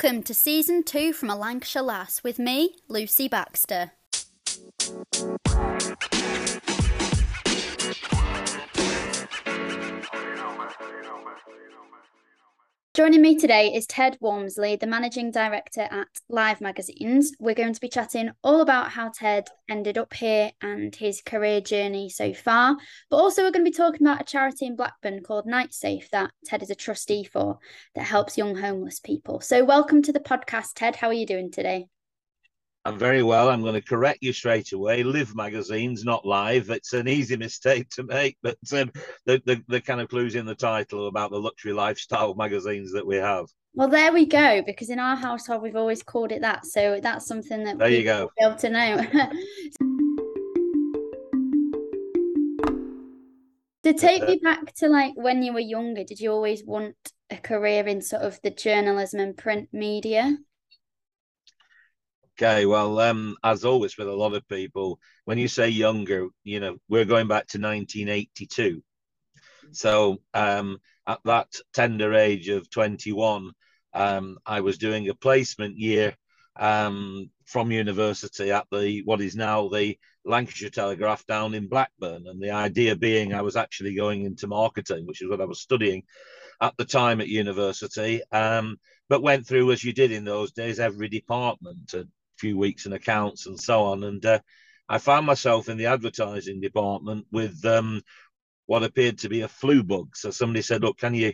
Welcome 0.00 0.22
to 0.24 0.34
season 0.34 0.84
two 0.84 1.12
from 1.12 1.28
a 1.28 1.34
Lancashire 1.34 1.82
Lass 1.82 2.22
with 2.22 2.38
me, 2.38 2.76
Lucy 2.86 3.26
Baxter. 3.26 3.90
Joining 12.98 13.22
me 13.22 13.36
today 13.36 13.72
is 13.72 13.86
Ted 13.86 14.18
Walmsley, 14.20 14.74
the 14.74 14.88
managing 14.88 15.30
director 15.30 15.82
at 15.82 16.08
Live 16.28 16.60
Magazines. 16.60 17.30
We're 17.38 17.54
going 17.54 17.72
to 17.72 17.80
be 17.80 17.88
chatting 17.88 18.32
all 18.42 18.60
about 18.60 18.90
how 18.90 19.10
Ted 19.10 19.46
ended 19.70 19.96
up 19.96 20.12
here 20.12 20.50
and 20.60 20.92
his 20.92 21.22
career 21.22 21.60
journey 21.60 22.10
so 22.10 22.34
far, 22.34 22.76
but 23.08 23.18
also 23.18 23.42
we're 23.42 23.52
going 23.52 23.64
to 23.64 23.70
be 23.70 23.76
talking 23.76 24.04
about 24.04 24.22
a 24.22 24.24
charity 24.24 24.66
in 24.66 24.74
Blackburn 24.74 25.22
called 25.22 25.46
NightSafe 25.46 26.10
that 26.10 26.32
Ted 26.44 26.60
is 26.60 26.70
a 26.70 26.74
trustee 26.74 27.22
for 27.22 27.60
that 27.94 28.02
helps 28.02 28.36
young 28.36 28.56
homeless 28.56 28.98
people. 28.98 29.38
So, 29.42 29.64
welcome 29.64 30.02
to 30.02 30.12
the 30.12 30.18
podcast, 30.18 30.70
Ted. 30.74 30.96
How 30.96 31.06
are 31.06 31.12
you 31.12 31.24
doing 31.24 31.52
today? 31.52 31.86
I'm 32.88 32.98
very 32.98 33.22
well. 33.22 33.50
I'm 33.50 33.60
going 33.60 33.74
to 33.74 33.82
correct 33.82 34.20
you 34.22 34.32
straight 34.32 34.72
away. 34.72 35.02
Live 35.02 35.36
magazines, 35.36 36.06
not 36.06 36.24
live. 36.24 36.70
It's 36.70 36.94
an 36.94 37.06
easy 37.06 37.36
mistake 37.36 37.90
to 37.90 38.02
make, 38.02 38.38
but 38.42 38.56
um, 38.72 38.90
the, 39.26 39.42
the, 39.44 39.62
the 39.68 39.82
kind 39.82 40.00
of 40.00 40.08
clues 40.08 40.36
in 40.36 40.46
the 40.46 40.54
title 40.54 41.06
about 41.06 41.30
the 41.30 41.38
luxury 41.38 41.74
lifestyle 41.74 42.34
magazines 42.34 42.90
that 42.94 43.06
we 43.06 43.16
have. 43.16 43.44
Well, 43.74 43.88
there 43.88 44.10
we 44.10 44.24
go. 44.24 44.62
Because 44.62 44.88
in 44.88 44.98
our 44.98 45.16
household, 45.16 45.60
we've 45.60 45.76
always 45.76 46.02
called 46.02 46.32
it 46.32 46.40
that. 46.40 46.64
So 46.64 46.98
that's 47.02 47.26
something 47.26 47.62
that 47.64 47.76
there 47.76 47.90
you 47.90 48.04
go. 48.04 48.30
Be 48.38 48.46
able 48.46 48.56
to 48.56 48.70
know. 48.70 48.96
to 53.82 53.92
take 53.92 54.26
me 54.26 54.40
back 54.42 54.72
to 54.76 54.88
like 54.88 55.12
when 55.14 55.42
you 55.42 55.52
were 55.52 55.60
younger, 55.60 56.04
did 56.04 56.20
you 56.20 56.32
always 56.32 56.64
want 56.64 56.96
a 57.28 57.36
career 57.36 57.86
in 57.86 58.00
sort 58.00 58.22
of 58.22 58.40
the 58.42 58.50
journalism 58.50 59.20
and 59.20 59.36
print 59.36 59.68
media? 59.74 60.38
Okay, 62.40 62.66
well, 62.66 63.00
um, 63.00 63.36
as 63.42 63.64
always 63.64 63.98
with 63.98 64.06
a 64.06 64.14
lot 64.14 64.32
of 64.32 64.46
people, 64.46 65.00
when 65.24 65.38
you 65.38 65.48
say 65.48 65.70
younger, 65.70 66.28
you 66.44 66.60
know, 66.60 66.76
we're 66.88 67.04
going 67.04 67.26
back 67.26 67.48
to 67.48 67.58
1982. 67.58 68.80
So 69.72 70.18
um, 70.34 70.78
at 71.04 71.18
that 71.24 71.48
tender 71.74 72.14
age 72.14 72.48
of 72.48 72.70
21, 72.70 73.50
um, 73.92 74.38
I 74.46 74.60
was 74.60 74.78
doing 74.78 75.08
a 75.08 75.14
placement 75.14 75.78
year 75.78 76.14
um, 76.54 77.28
from 77.44 77.72
university 77.72 78.52
at 78.52 78.68
the 78.70 79.02
what 79.04 79.20
is 79.20 79.34
now 79.34 79.68
the 79.68 79.98
Lancashire 80.24 80.70
Telegraph 80.70 81.26
down 81.26 81.54
in 81.54 81.66
Blackburn, 81.66 82.24
and 82.28 82.40
the 82.40 82.52
idea 82.52 82.94
being 82.94 83.34
I 83.34 83.42
was 83.42 83.56
actually 83.56 83.96
going 83.96 84.22
into 84.22 84.46
marketing, 84.46 85.06
which 85.06 85.22
is 85.22 85.28
what 85.28 85.40
I 85.40 85.44
was 85.44 85.60
studying 85.60 86.04
at 86.60 86.76
the 86.76 86.84
time 86.84 87.20
at 87.20 87.26
university. 87.26 88.22
Um, 88.30 88.78
but 89.08 89.22
went 89.22 89.44
through 89.44 89.72
as 89.72 89.82
you 89.82 89.92
did 89.92 90.12
in 90.12 90.24
those 90.24 90.52
days 90.52 90.78
every 90.78 91.08
department 91.08 91.94
and 91.94 92.08
few 92.38 92.56
weeks 92.56 92.86
in 92.86 92.92
accounts 92.92 93.46
and 93.46 93.58
so 93.58 93.84
on. 93.84 94.04
And 94.04 94.24
uh, 94.24 94.40
I 94.88 94.98
found 94.98 95.26
myself 95.26 95.68
in 95.68 95.76
the 95.76 95.86
advertising 95.86 96.60
department 96.60 97.26
with 97.30 97.64
um, 97.64 98.02
what 98.66 98.82
appeared 98.82 99.18
to 99.18 99.28
be 99.28 99.42
a 99.42 99.48
flu 99.48 99.82
bug. 99.82 100.16
So 100.16 100.30
somebody 100.30 100.62
said, 100.62 100.82
"Look, 100.82 100.98
can 100.98 101.14
you 101.14 101.32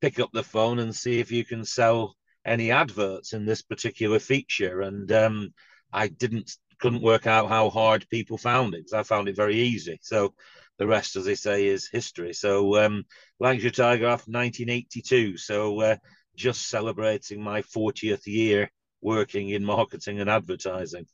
pick 0.00 0.20
up 0.20 0.30
the 0.32 0.42
phone 0.42 0.78
and 0.78 0.94
see 0.94 1.20
if 1.20 1.30
you 1.30 1.44
can 1.44 1.64
sell 1.64 2.14
any 2.44 2.70
adverts 2.70 3.32
in 3.32 3.46
this 3.46 3.62
particular 3.62 4.18
feature?" 4.18 4.80
And 4.82 5.10
um, 5.12 5.54
I 5.92 6.08
didn't 6.08 6.56
couldn't 6.78 7.02
work 7.02 7.26
out 7.26 7.48
how 7.48 7.70
hard 7.70 8.08
people 8.08 8.38
found 8.38 8.74
it 8.74 8.78
because 8.78 8.92
I 8.92 9.02
found 9.02 9.28
it 9.28 9.36
very 9.36 9.56
easy. 9.56 9.98
So 10.02 10.34
the 10.78 10.86
rest, 10.86 11.16
as 11.16 11.24
they 11.24 11.34
say, 11.34 11.66
is 11.66 11.88
history. 11.90 12.32
So 12.32 12.84
um, 12.84 13.04
Lancashire 13.40 13.70
Telegraph, 13.70 14.28
1982. 14.28 15.36
So 15.36 15.80
uh, 15.80 15.96
just 16.36 16.68
celebrating 16.68 17.42
my 17.42 17.62
40th 17.62 18.26
year 18.26 18.70
working 19.00 19.50
in 19.50 19.64
marketing 19.64 20.20
and 20.20 20.28
advertising. 20.28 21.06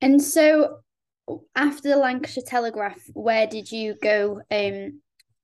And 0.00 0.22
so, 0.22 0.78
after 1.54 1.88
the 1.88 1.96
Lancashire 1.96 2.44
Telegraph, 2.46 3.00
where 3.12 3.46
did 3.46 3.70
you 3.70 3.96
go? 4.02 4.42
Um, 4.50 5.00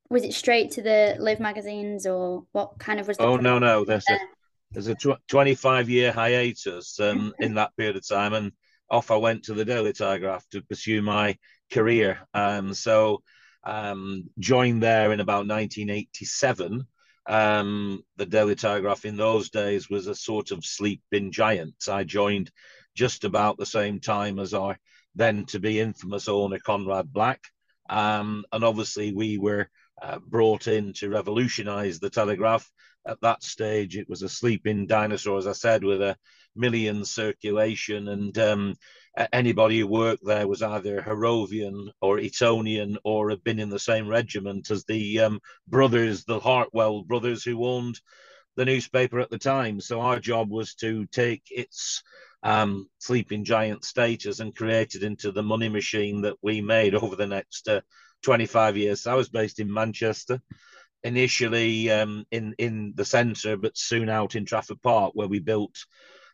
was 0.08 0.24
it 0.24 0.34
straight 0.34 0.72
to 0.72 0.82
the 0.82 1.16
Live 1.18 1.40
magazines, 1.40 2.06
or 2.06 2.44
what 2.52 2.78
kind 2.78 3.00
of 3.00 3.08
was? 3.08 3.18
It? 3.18 3.22
Oh 3.22 3.36
no, 3.36 3.58
no. 3.58 3.84
There's 3.84 4.04
there? 4.06 4.16
a 4.16 4.20
there's 4.72 4.88
a 4.88 4.94
tw- 4.94 5.20
25 5.28 5.88
year 5.88 6.12
hiatus 6.12 6.98
um, 7.00 7.32
in 7.38 7.54
that 7.54 7.76
period 7.76 7.96
of 7.96 8.06
time, 8.06 8.32
and 8.32 8.52
off 8.90 9.10
I 9.10 9.16
went 9.16 9.44
to 9.44 9.54
the 9.54 9.64
Daily 9.64 9.92
Telegraph 9.92 10.44
to 10.50 10.62
pursue 10.62 11.02
my 11.02 11.36
career. 11.72 12.18
Um, 12.34 12.72
so 12.74 13.22
um, 13.64 14.30
joined 14.38 14.82
there 14.82 15.12
in 15.12 15.20
about 15.20 15.46
1987 15.46 16.86
um, 17.28 18.02
the 18.16 18.26
Daily 18.26 18.54
Telegraph 18.54 19.04
in 19.04 19.16
those 19.16 19.50
days 19.50 19.90
was 19.90 20.06
a 20.06 20.14
sort 20.14 20.50
of 20.50 20.64
sleeping 20.64 21.32
giant. 21.32 21.74
I 21.88 22.04
joined 22.04 22.50
just 22.94 23.24
about 23.24 23.58
the 23.58 23.66
same 23.66 24.00
time 24.00 24.38
as 24.38 24.54
our 24.54 24.78
then 25.14 25.46
to 25.46 25.58
be 25.58 25.80
infamous 25.80 26.28
owner 26.28 26.58
Conrad 26.58 27.12
Black. 27.12 27.40
Um, 27.88 28.44
and 28.52 28.62
obviously, 28.64 29.12
we 29.12 29.38
were 29.38 29.68
uh, 30.00 30.18
brought 30.18 30.68
in 30.68 30.92
to 30.94 31.08
revolutionize 31.08 31.98
the 31.98 32.10
Telegraph. 32.10 32.70
At 33.06 33.20
that 33.22 33.42
stage, 33.42 33.96
it 33.96 34.08
was 34.08 34.22
a 34.22 34.28
sleeping 34.28 34.86
dinosaur, 34.86 35.38
as 35.38 35.46
I 35.46 35.52
said, 35.52 35.84
with 35.84 36.02
a 36.02 36.16
million 36.54 37.04
circulation 37.04 38.08
and 38.08 38.36
um, 38.38 38.74
anybody 39.32 39.80
who 39.80 39.86
worked 39.86 40.24
there 40.24 40.46
was 40.46 40.62
either 40.62 41.00
Harrovian 41.00 41.88
or 42.00 42.18
Etonian 42.18 42.98
or 43.04 43.30
had 43.30 43.42
been 43.42 43.58
in 43.58 43.70
the 43.70 43.78
same 43.78 44.08
regiment 44.08 44.70
as 44.70 44.84
the 44.84 45.20
um, 45.20 45.40
brothers, 45.66 46.24
the 46.24 46.40
Hartwell 46.40 47.02
brothers 47.02 47.42
who 47.42 47.64
owned 47.66 48.00
the 48.56 48.64
newspaper 48.64 49.20
at 49.20 49.30
the 49.30 49.38
time. 49.38 49.80
So 49.80 50.00
our 50.00 50.18
job 50.18 50.50
was 50.50 50.74
to 50.76 51.06
take 51.06 51.44
its 51.50 52.02
um, 52.42 52.88
sleeping 52.98 53.44
giant 53.44 53.84
status 53.84 54.40
and 54.40 54.54
create 54.54 54.94
it 54.94 55.02
into 55.02 55.32
the 55.32 55.42
money 55.42 55.68
machine 55.68 56.22
that 56.22 56.36
we 56.42 56.60
made 56.60 56.94
over 57.02 57.16
the 57.16 57.26
next 57.26 57.68
uh, 57.68 57.80
25 58.22 58.76
years. 58.76 59.02
So 59.02 59.12
I 59.12 59.14
was 59.14 59.28
based 59.28 59.60
in 59.60 59.72
Manchester. 59.72 60.40
Initially 61.04 61.88
um, 61.90 62.24
in 62.32 62.54
in 62.58 62.92
the 62.96 63.04
centre, 63.04 63.56
but 63.56 63.76
soon 63.76 64.08
out 64.08 64.34
in 64.34 64.44
Trafford 64.44 64.82
Park, 64.82 65.12
where 65.14 65.28
we 65.28 65.38
built 65.38 65.76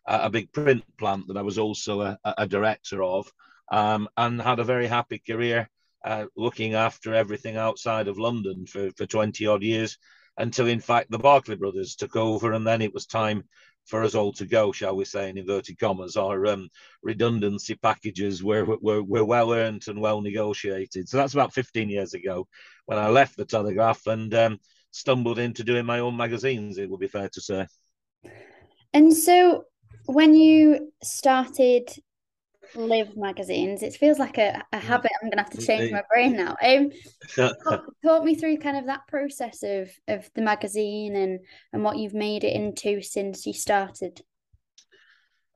a 0.07 0.31
big 0.31 0.53
print 0.53 0.85
plant 0.99 1.29
that 1.29 1.37
I 1.37 1.43
was 1.43 1.59
also 1.59 2.01
a, 2.03 2.19
a 2.25 2.47
director 2.47 3.03
of, 3.03 3.31
um, 3.71 4.09
and 4.17 4.41
had 4.41 4.59
a 4.59 4.65
very 4.65 4.87
happy 4.87 5.19
career 5.19 5.69
uh, 6.05 6.27
looking 6.37 6.75
after 6.75 7.15
everything 7.15 7.57
outside 7.57 8.09
of 8.09 8.19
London 8.19 8.67
for, 8.67 8.91
for 8.97 9.07
20 9.07 9.47
odd 9.47 9.63
years 9.63 9.99
until, 10.39 10.67
in 10.67 10.81
fact, 10.81 11.11
the 11.11 11.19
Barclay 11.19 11.57
brothers 11.57 11.95
took 11.95 12.17
over, 12.17 12.53
and 12.53 12.67
then 12.67 12.83
it 12.83 12.93
was 12.93 13.07
time 13.07 13.45
for 13.85 14.03
us 14.03 14.15
all 14.15 14.33
to 14.33 14.47
go, 14.47 14.73
shall 14.73 14.97
we 14.97 15.05
say, 15.05 15.29
in 15.29 15.39
inverted 15.39 15.79
commas. 15.79 16.17
Our 16.17 16.47
um, 16.47 16.69
redundancy 17.03 17.75
packages 17.75 18.43
were, 18.43 18.65
were, 18.65 19.03
were 19.03 19.25
well 19.25 19.53
earned 19.53 19.89
and 19.89 20.01
well 20.01 20.21
negotiated. 20.21 21.09
So 21.09 21.17
that's 21.17 21.35
about 21.35 21.53
15 21.53 21.89
years 21.89 22.15
ago 22.15 22.47
when 22.87 22.99
I 22.99 23.09
left 23.09 23.37
the 23.37 23.45
Telegraph 23.45 24.07
and 24.07 24.33
um, 24.35 24.61
stumbled 24.93 25.39
into 25.39 25.65
doing 25.65 25.85
my 25.85 25.99
own 25.99 26.17
magazines, 26.17 26.79
it 26.79 26.89
would 26.89 27.01
be 27.01 27.09
fair 27.09 27.29
to 27.31 27.41
say. 27.41 27.67
And 28.95 29.15
so 29.15 29.65
when 30.07 30.35
you 30.35 30.93
started 31.03 31.89
live 32.75 33.17
magazines 33.17 33.83
it 33.83 33.93
feels 33.93 34.19
like 34.19 34.39
a, 34.39 34.63
a 34.73 34.79
habit 34.79 35.11
i'm 35.23 35.29
gonna 35.29 35.43
have 35.43 35.51
to 35.51 35.65
change 35.65 35.93
my 35.93 36.03
brain 36.11 36.35
now. 36.37 36.57
Um 36.63 36.91
talk, 37.37 37.57
talk, 38.05 38.25
me 38.25 38.35
through 38.35 38.59
kind 38.59 38.77
of 38.77 38.87
that 38.87 39.07
process 39.09 39.63
of 39.63 39.91
of 40.09 40.31
the 40.35 40.43
magazine 40.43 41.15
and 41.17 41.41
and 41.73 41.85
what 41.85 41.99
you've 41.99 42.15
made 42.15 42.45
it 42.45 42.55
into 42.55 43.03
since 43.03 43.47
you 43.47 43.53
started. 43.53 44.23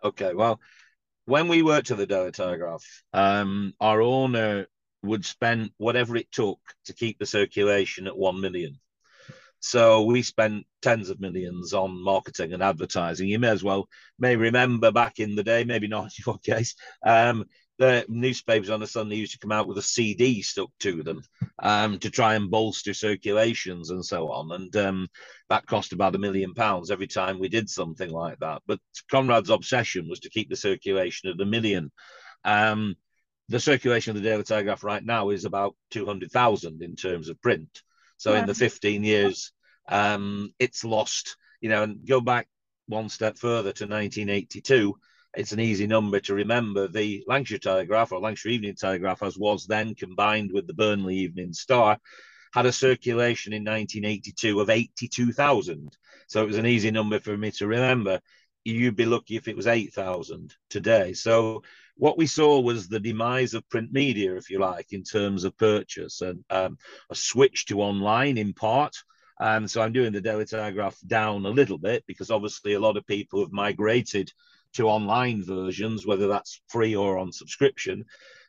Okay 0.04 0.34
well 0.34 0.60
when 1.24 1.48
we 1.48 1.62
worked 1.62 1.90
at 1.90 1.96
the 1.96 2.06
daily 2.06 2.32
telegraph 2.32 2.84
um 3.12 3.72
our 3.80 4.02
owner 4.02 4.66
would 5.02 5.24
spend 5.24 5.70
whatever 5.78 6.16
it 6.16 6.30
took 6.30 6.58
to 6.84 6.92
keep 6.92 7.18
the 7.18 7.26
circulation 7.26 8.06
at 8.06 8.16
1 8.16 8.40
million 8.40 8.78
so 9.66 10.03
we 10.03 10.22
spent 10.22 10.65
tens 10.81 11.10
of 11.10 11.19
millions 11.19 11.72
on 11.75 12.00
marketing 12.00 12.53
and 12.53 12.62
advertising. 12.62 13.27
You 13.27 13.41
may 13.41 13.49
as 13.49 13.65
well 13.65 13.88
may 14.16 14.37
remember 14.37 14.93
back 14.93 15.19
in 15.19 15.35
the 15.35 15.43
day, 15.43 15.64
maybe 15.64 15.88
not 15.88 16.05
in 16.19 16.25
your 16.25 16.38
case, 16.38 16.76
um, 17.05 17.46
the 17.76 18.06
newspapers 18.08 18.70
on 18.70 18.85
a 18.85 18.87
Sunday 18.87 19.17
used 19.17 19.32
to 19.32 19.40
come 19.40 19.50
out 19.50 19.67
with 19.67 19.76
a 19.79 19.82
CD 19.82 20.40
stuck 20.40 20.70
to 20.79 21.02
them 21.02 21.20
um, 21.58 21.99
to 21.99 22.11
try 22.11 22.37
and 22.37 22.49
bolster 22.49 22.94
circulations 22.94 23.90
and 23.90 24.05
so 24.05 24.31
on. 24.31 24.52
And 24.52 24.76
um, 24.76 25.08
that 25.50 25.67
cost 25.67 25.93
about 25.93 26.14
a 26.14 26.19
million 26.19 26.55
pounds 26.55 26.93
every 26.93 27.08
time 27.08 27.40
we 27.40 27.49
did 27.49 27.69
something 27.69 28.08
like 28.08 28.38
that. 28.38 28.62
But 28.69 28.79
Conrad's 29.11 29.50
obsession 29.50 30.08
was 30.08 30.20
to 30.20 30.31
keep 30.31 30.49
the 30.49 30.55
circulation 30.55 31.29
at 31.29 31.40
a 31.40 31.44
million. 31.44 31.90
Um, 32.44 32.94
the 33.49 33.58
circulation 33.58 34.17
of 34.17 34.23
the 34.23 34.29
Daily 34.29 34.44
Telegraph 34.44 34.85
right 34.85 35.05
now 35.05 35.31
is 35.31 35.44
about 35.44 35.75
200,000 35.90 36.82
in 36.82 36.94
terms 36.94 37.29
of 37.29 37.43
print. 37.43 37.82
So 38.17 38.32
yeah. 38.32 38.40
in 38.40 38.46
the 38.46 38.55
15 38.55 39.02
years 39.02 39.52
um, 39.88 40.53
it's 40.59 40.85
lost, 40.85 41.37
you 41.61 41.69
know, 41.69 41.83
and 41.83 42.06
go 42.06 42.21
back 42.21 42.49
one 42.87 43.09
step 43.09 43.37
further 43.38 43.73
to 43.73 43.85
1982. 43.85 44.94
It's 45.37 45.53
an 45.53 45.61
easy 45.61 45.87
number 45.87 46.21
to 46.21 46.35
remember. 46.35 46.88
The 46.88 47.25
Lancashire 47.27 47.59
Telegraph 47.59 48.12
or 48.12 48.21
Lancashire 48.21 48.53
Evening 48.53 48.75
Telegraph, 48.75 49.23
as 49.23 49.37
was 49.37 49.67
then 49.67 49.94
combined 49.94 50.50
with 50.53 50.67
the 50.67 50.75
Burnley 50.75 51.17
Evening 51.17 51.53
Star, 51.53 51.99
had 52.55 52.67
a 52.67 52.73
circulation 52.73 53.53
in 53.53 53.62
1982 53.62 54.61
of 54.61 54.71
82,000. 54.71 55.97
So 56.29 56.43
it 56.43 56.47
was 56.47 56.56
an 56.56 56.67
easy 56.67 56.91
number 56.91 57.21
for 57.21 57.37
me 57.37 57.50
to 57.53 57.67
remember. 57.67 58.21
you'd 58.65 58.97
be 58.97 59.05
lucky 59.05 59.37
if 59.37 59.47
it 59.47 59.56
was 59.56 59.67
8,000 59.67 60.55
today. 60.71 61.12
So 61.12 61.62
what 61.97 62.19
we 62.19 62.27
saw 62.27 62.61
was 62.61 62.88
the 62.88 62.99
demise 62.99 63.55
of 63.55 63.69
print 63.69 63.93
media, 63.93 64.37
if 64.37 64.50
you 64.50 64.59
like, 64.59 64.93
in 64.93 65.03
terms 65.03 65.44
of 65.44 65.56
purchase 65.56 66.21
and 66.21 66.44
um, 66.50 66.79
a 67.11 67.15
switch 67.15 67.67
to 67.67 67.81
online 67.81 68.38
in 68.38 68.55
part. 68.55 68.97
Um, 69.38 69.69
so 69.69 69.83
I'm 69.83 69.93
doing 69.93 70.12
the 70.12 70.21
Daily 70.21 70.47
Telegraph 70.47 70.99
down 71.06 71.44
a 71.44 71.50
little 71.50 71.79
bit 71.79 72.05
because 72.06 72.31
obviously 72.31 72.73
a 72.73 72.81
lot 72.81 72.97
of 72.97 73.06
people 73.06 73.41
have 73.41 73.53
migrated 73.53 74.33
to 74.75 74.88
online 74.88 75.43
versions, 75.43 76.06
whether 76.06 76.29
that's 76.29 76.61
free 76.69 76.97
or 76.97 77.19
on 77.19 77.33
subscription, 77.33 78.05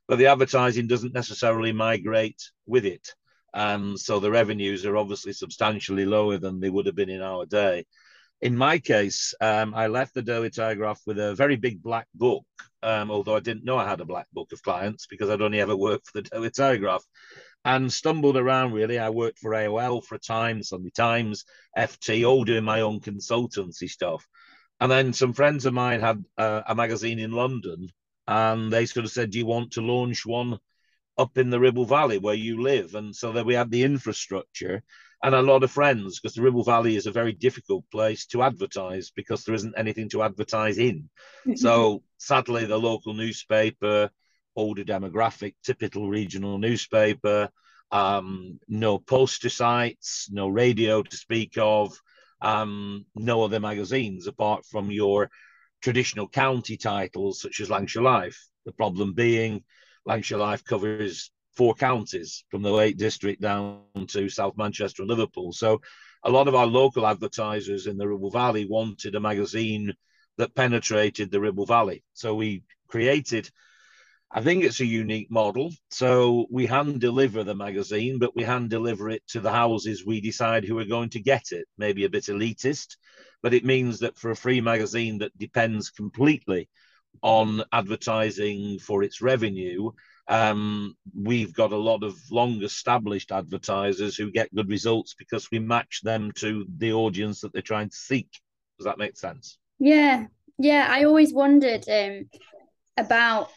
but 0.08 0.18
the 0.18 0.28
advertising 0.28 0.88
doesn't 0.88 1.14
necessarily 1.14 1.72
migrate 1.72 2.42
with 2.66 2.86
it. 2.86 3.14
Um, 3.54 3.98
so 3.98 4.20
the 4.20 4.32
revenues 4.32 4.86
are 4.86 4.98
obviously 4.98 5.34
substantially 5.34 6.06
lower 6.06 6.38
than 6.38 6.60
they 6.60 6.70
would 6.70 6.86
have 6.86 6.96
been 6.96 7.10
in 7.10 7.22
our 7.22 7.46
day. 7.46 7.86
In 8.40 8.56
my 8.56 8.78
case, 8.78 9.34
um, 9.42 9.74
I 9.74 9.88
left 9.88 10.14
the 10.14 10.22
Daily 10.22 10.52
Telegraph 10.52 11.02
with 11.08 11.18
a 11.18 11.34
very 11.34 11.56
big 11.56 11.82
black 11.82 12.08
book, 12.14 12.46
um, 12.84 13.10
although 13.10 13.36
I 13.36 13.40
didn't 13.40 13.66
know 13.66 13.78
I 13.78 13.90
had 13.90 14.00
a 14.00 14.06
black 14.06 14.28
book 14.32 14.52
of 14.52 14.62
clients 14.62 15.08
because 15.08 15.30
I'd 15.30 15.42
only 15.42 15.60
ever 15.60 15.76
worked 15.76 16.08
for 16.08 16.22
the 16.22 16.30
Daily 16.30 16.52
Telegraph 16.52 17.04
and 17.68 17.92
stumbled 17.92 18.38
around 18.38 18.72
really. 18.72 18.98
I 18.98 19.10
worked 19.10 19.40
for 19.40 19.52
AOL 19.52 20.04
for 20.04 20.16
a 20.16 20.20
time, 20.20 20.64
Sunday 20.64 20.90
Times, 20.90 21.44
FT, 21.78 22.26
all 22.26 22.46
doing 22.46 22.64
my 22.64 22.80
own 22.80 23.02
consultancy 23.02 23.90
stuff. 23.90 24.26
And 24.80 24.90
then 24.90 25.12
some 25.12 25.34
friends 25.34 25.66
of 25.66 25.74
mine 25.74 26.00
had 26.00 26.24
uh, 26.38 26.62
a 26.66 26.74
magazine 26.74 27.20
in 27.20 27.32
London 27.32 27.90
and 28.26 28.72
they 28.72 28.86
sort 28.86 29.06
of 29.06 29.12
said, 29.12 29.32
Do 29.32 29.38
you 29.38 29.46
want 29.46 29.74
to 29.74 29.82
launch 29.82 30.26
one 30.26 30.60
up 31.18 31.38
in 31.38 31.50
the 31.50 31.60
Ribble 31.60 31.86
Valley 31.86 32.20
where 32.20 32.36
you 32.36 32.62
live? 32.62 32.96
And 32.96 33.14
so 33.14 33.34
that 33.34 33.46
we 33.46 33.56
had 33.56 33.70
the 33.70 33.84
infrastructure 33.84 34.82
and 35.22 35.36
a 35.36 35.42
lot 35.42 35.64
of 35.64 35.70
friends 35.70 36.22
because 36.22 36.36
the 36.36 36.44
Ribble 36.44 36.64
Valley 36.64 36.96
is 36.96 37.06
a 37.06 37.12
very 37.12 37.34
difficult 37.34 37.84
place 37.92 38.28
to 38.28 38.44
advertise 38.44 39.12
because 39.14 39.44
there 39.44 39.56
isn't 39.56 39.78
anything 39.78 40.08
to 40.10 40.24
advertise 40.24 40.78
in. 40.78 41.10
so 41.56 42.02
sadly, 42.18 42.64
the 42.64 42.80
local 42.80 43.14
newspaper 43.14 44.10
older 44.58 44.84
demographic, 44.84 45.54
typical 45.64 46.10
regional 46.10 46.58
newspaper, 46.58 47.50
um, 47.92 48.60
no 48.68 48.98
poster 48.98 49.50
sites, 49.50 50.28
no 50.32 50.50
radio 50.50 51.02
to 51.04 51.16
speak 51.16 51.58
of, 51.58 51.94
um, 52.42 53.06
no 53.16 53.44
other 53.44 53.60
magazines 53.60 54.28
apart 54.28 54.66
from 54.66 54.92
your 54.92 55.30
traditional 55.82 56.28
county 56.28 56.76
titles 56.76 57.40
such 57.40 57.62
as 57.62 57.70
Lancashire 57.70 58.04
Life. 58.04 58.48
The 58.66 58.74
problem 58.74 59.14
being, 59.14 59.64
Lancashire 60.06 60.40
Life 60.40 60.66
covers 60.66 61.32
four 61.56 61.74
counties 61.74 62.44
from 62.50 62.62
the 62.62 62.72
Lake 62.72 62.98
District 62.98 63.42
down 63.42 63.84
to 64.08 64.28
South 64.28 64.58
Manchester 64.58 65.04
and 65.04 65.10
Liverpool. 65.10 65.54
So 65.54 65.82
a 66.24 66.30
lot 66.30 66.48
of 66.48 66.56
our 66.56 66.68
local 66.68 67.08
advertisers 67.08 67.88
in 67.88 67.98
the 67.98 68.08
Ribble 68.08 68.32
Valley 68.32 68.66
wanted 68.66 69.16
a 69.16 69.20
magazine 69.20 69.94
that 70.38 70.54
penetrated 70.56 71.32
the 71.32 71.40
Ribble 71.40 71.66
Valley. 71.66 72.04
So 72.14 72.36
we 72.36 72.64
created 72.88 73.50
I 74.30 74.42
think 74.42 74.64
it's 74.64 74.82
a 74.82 74.86
unique 74.86 75.32
model. 75.32 75.72
So 75.90 76.48
we 76.52 76.66
hand 76.66 77.00
deliver 77.00 77.44
the 77.44 77.56
magazine, 77.56 78.20
but 78.20 78.36
we 78.36 78.44
hand 78.44 78.70
deliver 78.70 79.10
it 79.10 79.26
to 79.30 79.40
the 79.40 79.52
houses 79.52 80.06
we 80.06 80.20
decide 80.20 80.66
who 80.66 80.78
are 80.80 80.86
going 80.86 81.10
to 81.12 81.22
get 81.22 81.52
it. 81.52 81.66
Maybe 81.78 82.04
a 82.04 82.10
bit 82.10 82.26
elitist, 82.26 82.98
but 83.42 83.54
it 83.54 83.64
means 83.64 84.00
that 84.00 84.18
for 84.18 84.32
a 84.32 84.36
free 84.36 84.60
magazine 84.60 85.20
that 85.20 85.38
depends 85.38 85.90
completely 85.90 86.70
on 87.22 87.64
advertising 87.72 88.80
for 88.80 89.02
its 89.02 89.22
revenue, 89.22 89.92
um, 90.28 90.96
we've 91.16 91.54
got 91.54 91.72
a 91.72 91.78
lot 91.78 92.04
of 92.04 92.16
long 92.30 92.62
established 92.64 93.32
advertisers 93.32 94.18
who 94.18 94.30
get 94.30 94.54
good 94.54 94.70
results 94.70 95.16
because 95.18 95.50
we 95.52 95.60
match 95.60 96.02
them 96.04 96.34
to 96.34 96.66
the 96.78 96.92
audience 96.92 97.42
that 97.42 97.54
they're 97.54 97.62
trying 97.62 97.90
to 97.90 97.96
seek. 97.96 98.30
Does 98.78 98.86
that 98.86 98.98
make 98.98 99.18
sense? 99.18 99.58
Yeah. 99.80 100.26
Yeah. 100.58 100.86
I 100.90 101.06
always 101.06 101.34
wondered 101.34 101.88
um, 101.88 102.30
about 102.98 103.52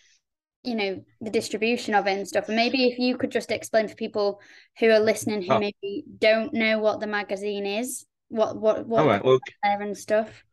you 0.63 0.75
know 0.75 1.05
the 1.21 1.31
distribution 1.31 1.95
of 1.95 2.07
it 2.07 2.19
and 2.19 2.29
stuff. 2.29 2.49
And 2.49 2.57
maybe 2.57 2.87
if 2.87 2.99
you 2.99 3.17
could 3.17 3.31
just 3.31 3.51
explain 3.51 3.89
for 3.89 3.95
people 3.95 4.41
who 4.79 4.91
are 4.91 5.01
listening 5.01 5.43
who 5.43 5.53
oh. 5.53 5.59
maybe 5.59 6.05
don't 6.19 6.53
know 6.53 6.79
what 6.79 7.01
the 7.01 7.07
magazine 7.07 7.67
is 7.67 8.07
what 8.29 8.57
what 8.57 8.87
what 8.87 9.07
right, 9.07 9.25
well, 9.25 9.39
there 9.63 9.83
and 9.83 9.97
stuff. 9.97 10.45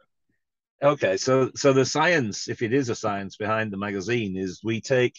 okay 0.82 1.16
so 1.16 1.52
so 1.56 1.74
the 1.74 1.86
science 1.86 2.50
if 2.50 2.62
it 2.62 2.74
is 2.74 2.90
a 2.90 2.96
science 2.96 3.38
behind 3.38 3.72
the 3.72 3.78
magazine 3.78 4.36
is 4.36 4.62
we 4.64 4.82
take 4.82 5.16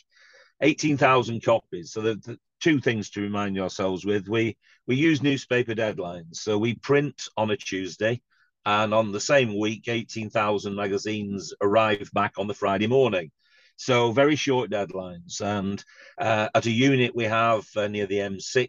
18,000 0.61 1.43
copies. 1.43 1.93
So 1.93 2.01
the, 2.01 2.15
the 2.17 2.39
two 2.61 2.81
things 2.81 3.11
to 3.11 3.21
remind 3.21 3.55
yourselves 3.55 4.05
with 4.05 4.29
we 4.29 4.57
we 4.87 4.97
use 4.97 5.23
newspaper 5.23 5.75
deadlines. 5.75 6.37
So 6.37 6.59
we 6.59 6.75
print 6.75 7.29
on 7.37 7.51
a 7.51 7.57
tuesday 7.57 8.21
and 8.67 8.93
on 8.93 9.13
the 9.13 9.21
same 9.21 9.57
week 9.59 9.87
18,000 9.87 10.75
magazines 10.75 11.55
arrive 11.61 12.11
back 12.13 12.35
on 12.39 12.49
the 12.49 12.55
friday 12.55 12.89
morning 12.89 13.31
so 13.79 14.11
very 14.11 14.35
short 14.35 14.71
deadlines. 14.71 15.41
And 15.41 15.83
uh, 16.19 16.49
at 16.55 16.67
a 16.67 16.71
unit 16.71 17.15
we 17.15 17.25
have 17.25 17.65
uh, 17.77 17.87
near 17.87 18.07
the 18.07 18.19
M6, 18.19 18.69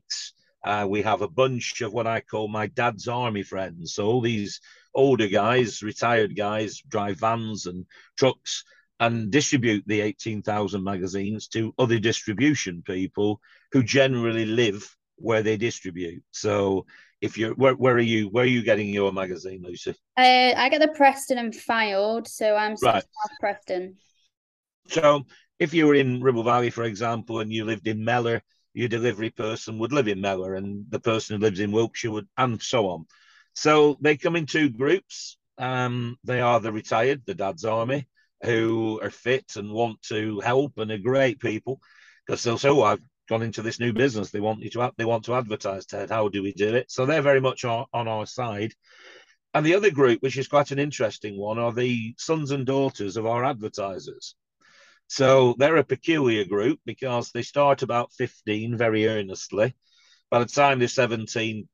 uh, 0.63 0.85
we 0.87 1.01
have 1.01 1.21
a 1.21 1.27
bunch 1.27 1.81
of 1.81 1.91
what 1.91 2.05
I 2.05 2.21
call 2.21 2.47
my 2.47 2.67
dad's 2.67 3.07
army 3.07 3.43
friends. 3.43 3.95
So 3.95 4.05
all 4.05 4.21
these 4.21 4.61
older 4.93 5.27
guys, 5.27 5.81
retired 5.81 6.35
guys, 6.35 6.81
drive 6.87 7.19
vans 7.19 7.65
and 7.65 7.85
trucks 8.17 8.63
and 8.99 9.31
distribute 9.31 9.83
the 9.87 10.01
18,000 10.01 10.83
magazines 10.83 11.47
to 11.49 11.73
other 11.79 11.97
distribution 11.97 12.83
people 12.85 13.41
who 13.71 13.81
generally 13.81 14.45
live 14.45 14.95
where 15.15 15.41
they 15.41 15.57
distribute. 15.57 16.21
So 16.31 16.85
if 17.19 17.35
you're 17.37 17.55
where, 17.55 17.73
where 17.73 17.95
are 17.95 17.99
you 17.99 18.27
where 18.29 18.43
are 18.43 18.47
you 18.47 18.61
getting 18.61 18.89
your 18.89 19.11
magazine, 19.11 19.61
Lucy? 19.63 19.95
Uh, 20.17 20.53
I 20.55 20.69
get 20.69 20.81
the 20.81 20.89
Preston 20.89 21.37
and 21.39 21.53
Fylde, 21.53 22.27
so 22.27 22.55
I'm 22.55 22.75
right. 22.83 23.03
South 23.03 23.39
Preston. 23.39 23.97
So 24.89 25.25
if 25.59 25.73
you 25.73 25.85
were 25.87 25.95
in 25.95 26.21
Ribble 26.21 26.43
Valley, 26.43 26.69
for 26.69 26.83
example, 26.83 27.39
and 27.39 27.53
you 27.53 27.65
lived 27.65 27.87
in 27.87 28.03
Mellor, 28.03 28.41
your 28.73 28.87
delivery 28.87 29.29
person 29.29 29.77
would 29.79 29.91
live 29.91 30.07
in 30.07 30.21
Mellor, 30.21 30.55
and 30.55 30.85
the 30.89 30.99
person 30.99 31.35
who 31.35 31.41
lives 31.41 31.59
in 31.59 31.71
Wilpshire 31.71 32.11
would, 32.11 32.27
and 32.37 32.61
so 32.61 32.89
on. 32.89 33.05
So 33.53 33.97
they 34.01 34.17
come 34.17 34.35
in 34.35 34.45
two 34.45 34.69
groups. 34.69 35.37
Um, 35.57 36.17
they 36.23 36.39
are 36.39 36.59
the 36.59 36.71
retired, 36.71 37.23
the 37.25 37.35
dad's 37.35 37.65
army, 37.65 38.07
who 38.43 38.99
are 39.03 39.09
fit 39.09 39.55
and 39.57 39.71
want 39.71 40.01
to 40.03 40.39
help 40.39 40.77
and 40.77 40.91
are 40.91 40.97
great 40.97 41.39
people 41.39 41.81
because 42.25 42.43
they'll 42.43 42.57
say, 42.57 42.69
"Oh, 42.69 42.83
I've 42.83 43.01
gone 43.27 43.43
into 43.43 43.61
this 43.61 43.79
new 43.79 43.93
business. 43.93 44.31
They 44.31 44.39
want 44.39 44.61
you 44.61 44.69
to 44.71 44.93
they 44.97 45.05
want 45.05 45.25
to 45.25 45.35
advertise. 45.35 45.85
Ted, 45.85 46.09
how 46.09 46.29
do 46.29 46.41
we 46.41 46.53
do 46.53 46.75
it?" 46.75 46.89
So 46.89 47.05
they're 47.05 47.21
very 47.21 47.41
much 47.41 47.65
on, 47.65 47.85
on 47.93 48.07
our 48.07 48.25
side. 48.25 48.73
And 49.53 49.65
the 49.65 49.75
other 49.75 49.91
group, 49.91 50.21
which 50.21 50.37
is 50.37 50.47
quite 50.47 50.71
an 50.71 50.79
interesting 50.79 51.37
one, 51.37 51.59
are 51.59 51.73
the 51.73 52.15
sons 52.17 52.51
and 52.51 52.65
daughters 52.65 53.17
of 53.17 53.25
our 53.25 53.43
advertisers. 53.43 54.35
So 55.09 55.55
they're 55.57 55.77
a 55.77 55.83
peculiar 55.83 56.45
group 56.45 56.79
because 56.85 57.31
they 57.31 57.41
start 57.41 57.81
about 57.81 58.13
15 58.13 58.77
very 58.77 59.07
earnestly. 59.07 59.73
By 60.29 60.39
the 60.39 60.45
time 60.45 60.79
they're 60.79 60.87
17, 60.87 61.67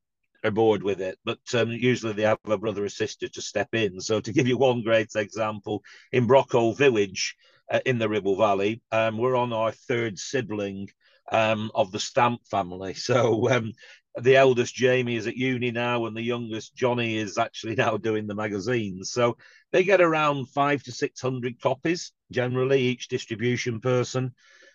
are 0.46 0.52
bored 0.52 0.84
with 0.84 1.02
it, 1.02 1.18
but 1.26 1.40
um, 1.54 1.72
usually 1.72 2.14
they 2.14 2.22
have 2.24 2.40
a 2.46 2.58
brother 2.58 2.86
or 2.86 2.90
sister 2.90 3.28
to 3.28 3.42
step 3.42 3.70
in. 3.74 4.00
So, 4.00 4.22
to 4.22 4.32
give 4.32 4.48
you 4.48 4.58
one 4.58 4.84
great 4.84 5.10
example, 5.16 5.84
in 6.14 6.28
Brockhall 6.28 6.78
Village 6.78 7.36
uh, 7.70 7.82
in 7.86 8.00
the 8.00 8.08
Ribble 8.08 8.38
Valley, 8.38 8.82
um, 8.92 9.18
we're 9.18 9.36
on 9.36 9.52
our 9.52 9.72
third 9.72 10.18
sibling 10.18 10.88
um, 11.32 11.72
of 11.76 11.92
the 11.92 12.00
Stamp 12.00 12.42
family. 12.50 12.94
So, 13.10 13.50
um, 13.50 13.74
the 14.16 14.38
eldest 14.38 14.74
Jamie 14.76 15.18
is 15.18 15.28
at 15.28 15.36
uni 15.36 15.72
now, 15.72 16.06
and 16.06 16.16
the 16.16 16.22
youngest 16.22 16.74
Johnny 16.74 17.18
is 17.18 17.38
actually 17.38 17.76
now 17.86 17.98
doing 17.98 18.28
the 18.28 18.36
magazines. 18.36 19.12
So 19.12 19.36
they 19.74 19.84
get 19.84 20.00
around 20.00 20.48
five 20.50 20.84
to 20.84 20.94
six 20.94 21.20
hundred 21.20 21.60
copies 21.62 22.14
generally 22.32 22.82
each 22.82 23.08
distribution 23.08 23.80
person. 23.80 24.34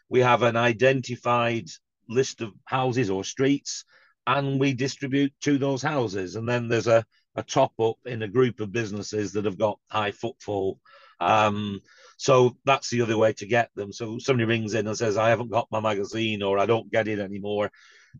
We 0.08 0.20
have 0.20 0.42
an 0.42 0.56
identified 0.56 1.68
list 2.08 2.40
of 2.40 2.52
houses 2.64 3.10
or 3.10 3.24
streets, 3.24 3.84
and 4.26 4.58
we 4.58 4.72
distribute 4.74 5.32
to 5.42 5.58
those 5.58 5.82
houses. 5.82 6.36
And 6.36 6.48
then 6.48 6.68
there's 6.68 6.88
a, 6.88 7.04
a 7.36 7.42
top 7.42 7.72
up 7.80 7.96
in 8.06 8.22
a 8.22 8.28
group 8.28 8.60
of 8.60 8.72
businesses 8.72 9.32
that 9.32 9.44
have 9.44 9.58
got 9.58 9.78
high 9.88 10.12
footfall. 10.12 10.78
Um, 11.20 11.80
so 12.16 12.56
that's 12.64 12.90
the 12.90 13.02
other 13.02 13.16
way 13.16 13.32
to 13.34 13.46
get 13.46 13.70
them. 13.74 13.92
So 13.92 14.18
somebody 14.18 14.46
rings 14.46 14.74
in 14.74 14.86
and 14.86 14.96
says, 14.96 15.16
I 15.16 15.30
haven't 15.30 15.50
got 15.50 15.68
my 15.70 15.80
magazine 15.80 16.42
or 16.42 16.58
I 16.58 16.66
don't 16.66 16.90
get 16.90 17.08
it 17.08 17.18
anymore 17.18 17.70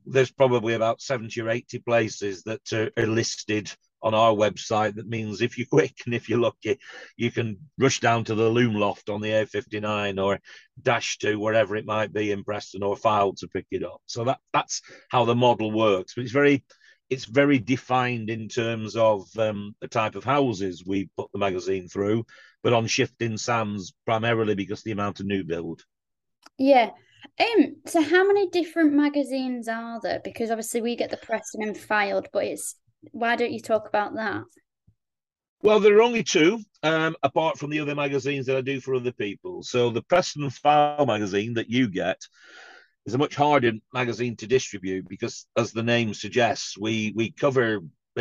there's 0.07 0.31
probably 0.31 0.75
about 0.75 1.01
70 1.01 1.41
or 1.41 1.51
80 1.51 1.79
places 1.81 2.43
that 2.45 2.73
are, 2.73 2.91
are 2.97 3.07
listed 3.07 3.71
on 4.02 4.14
our 4.14 4.33
website 4.33 4.95
that 4.95 5.09
means 5.09 5.40
if 5.40 5.59
you're 5.59 5.66
quick 5.71 5.95
and 6.04 6.14
if 6.14 6.28
you're 6.28 6.40
lucky, 6.40 6.78
you 7.16 7.30
can 7.30 7.59
rush 7.78 8.00
down 8.00 8.25
to 8.25 8.35
the 8.35 8.49
loom 8.49 8.75
loft 8.75 9.09
on 9.09 9.21
the 9.21 9.30
A59 9.30 10.23
or 10.23 10.40
dash 10.80 11.19
to 11.19 11.37
wherever 11.37 11.76
it 11.76 11.87
might 11.87 12.12
be 12.12 12.30
in 12.30 12.45
Preston 12.45 12.83
or 12.83 12.97
Fylde 12.97 13.38
to 13.38 13.49
pick 13.49 13.66
it 13.71 13.85
up. 13.85 14.00
So 14.07 14.25
that 14.25 14.38
that's 14.52 14.83
how 15.11 15.25
the 15.25 15.35
model 15.35 15.71
works. 15.71 16.14
But 16.14 16.25
it's 16.25 16.33
very 16.33 16.64
it's 17.09 17.25
very 17.25 17.59
defined 17.59 18.30
in 18.30 18.49
terms 18.49 18.95
of 18.95 19.26
um, 19.37 19.75
the 19.80 19.88
type 19.88 20.14
of 20.14 20.25
houses 20.25 20.85
we 20.87 21.11
put 21.16 21.30
the 21.33 21.40
magazine 21.40 21.88
through, 21.88 22.25
but 22.62 22.73
on 22.73 22.87
shifting 22.87 23.37
sands 23.37 23.92
primarily 24.07 24.54
because 24.54 24.83
the 24.83 24.92
amount 24.92 25.19
of 25.19 25.26
new 25.26 25.42
build. 25.42 25.83
Yeah, 26.57 26.90
um, 27.38 27.76
so 27.87 28.02
how 28.02 28.26
many 28.26 28.49
different 28.49 28.92
magazines 28.92 29.69
are 29.69 30.00
there? 30.00 30.21
Because 30.23 30.50
obviously 30.50 30.83
we 30.83 30.97
get 30.97 31.11
the 31.11 31.16
Preston 31.16 31.62
and 31.62 31.76
Fylde, 31.76 32.26
but 32.33 32.45
it's 32.45 32.76
why 33.12 33.37
don't 33.37 33.52
you 33.52 33.61
talk 33.61 33.88
about 33.88 34.14
that? 34.14 34.42
Well, 35.62 35.80
there 35.80 35.99
are 35.99 36.02
only 36.02 36.23
two, 36.23 36.61
um, 36.83 37.16
apart 37.23 37.59
from 37.59 37.71
the 37.71 37.80
other 37.80 37.95
magazines 37.95 38.47
that 38.47 38.57
I 38.57 38.62
do 38.62 38.80
for 38.80 38.95
other 38.95 39.12
people. 39.12 39.62
So 39.62 39.90
the 39.90 40.02
Preston 40.02 40.49
Fylde 40.49 41.07
magazine 41.07 41.54
that 41.54 41.69
you 41.69 41.88
get 41.88 42.19
is 43.04 43.12
a 43.12 43.19
much 43.19 43.35
harder 43.35 43.73
magazine 43.92 44.37
to 44.37 44.47
distribute 44.47 45.07
because, 45.09 45.47
as 45.57 45.73
the 45.73 45.83
name 45.83 46.14
suggests, 46.14 46.78
we 46.78 47.12
we 47.14 47.30
cover 47.30 47.80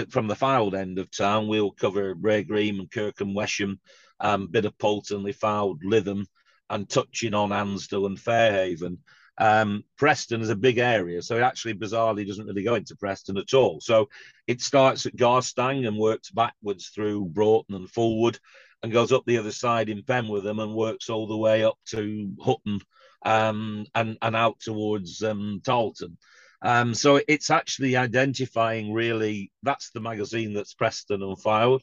from 0.09 0.27
the 0.27 0.35
Fylde 0.35 0.75
end 0.75 0.99
of 0.99 1.09
town. 1.11 1.47
We'll 1.47 1.71
cover 1.71 2.13
Green 2.13 2.79
and 2.79 2.91
Kirkham, 2.91 3.33
Wesham, 3.33 3.79
um, 4.19 4.47
bit 4.47 4.65
of 4.65 4.77
Poulton, 4.77 5.23
Fylde, 5.23 5.83
Lytham, 5.83 6.25
and 6.69 6.89
touching 6.89 7.33
on 7.33 7.51
Ansdell 7.51 8.05
and 8.05 8.19
Fairhaven. 8.19 8.97
Um, 9.39 9.83
Preston 9.97 10.41
is 10.41 10.49
a 10.49 10.55
big 10.55 10.77
area, 10.77 11.21
so 11.21 11.37
it 11.37 11.41
actually 11.41 11.73
bizarrely 11.73 12.27
doesn't 12.27 12.45
really 12.45 12.63
go 12.63 12.75
into 12.75 12.95
Preston 12.95 13.37
at 13.37 13.53
all. 13.53 13.79
So 13.79 14.09
it 14.47 14.61
starts 14.61 15.05
at 15.05 15.15
Garstang 15.15 15.87
and 15.87 15.97
works 15.97 16.29
backwards 16.29 16.89
through 16.89 17.25
Broughton 17.25 17.75
and 17.75 17.87
Fulwood 17.87 18.39
and 18.83 18.91
goes 18.91 19.11
up 19.11 19.23
the 19.25 19.37
other 19.37 19.51
side 19.51 19.89
in 19.89 20.03
Penwortham 20.03 20.61
and 20.61 20.73
works 20.73 21.09
all 21.09 21.27
the 21.27 21.37
way 21.37 21.63
up 21.63 21.77
to 21.87 22.31
Hutton 22.41 22.79
um, 23.25 23.85
and, 23.95 24.17
and 24.21 24.35
out 24.35 24.59
towards 24.59 25.23
um, 25.23 25.61
Tarleton. 25.63 26.17
Um, 26.61 26.93
so 26.93 27.21
it's 27.27 27.49
actually 27.49 27.95
identifying 27.95 28.91
really 28.91 29.51
that's 29.63 29.91
the 29.91 30.01
magazine 30.01 30.53
that's 30.53 30.73
Preston 30.73 31.23
and 31.23 31.37
Fylde. 31.37 31.81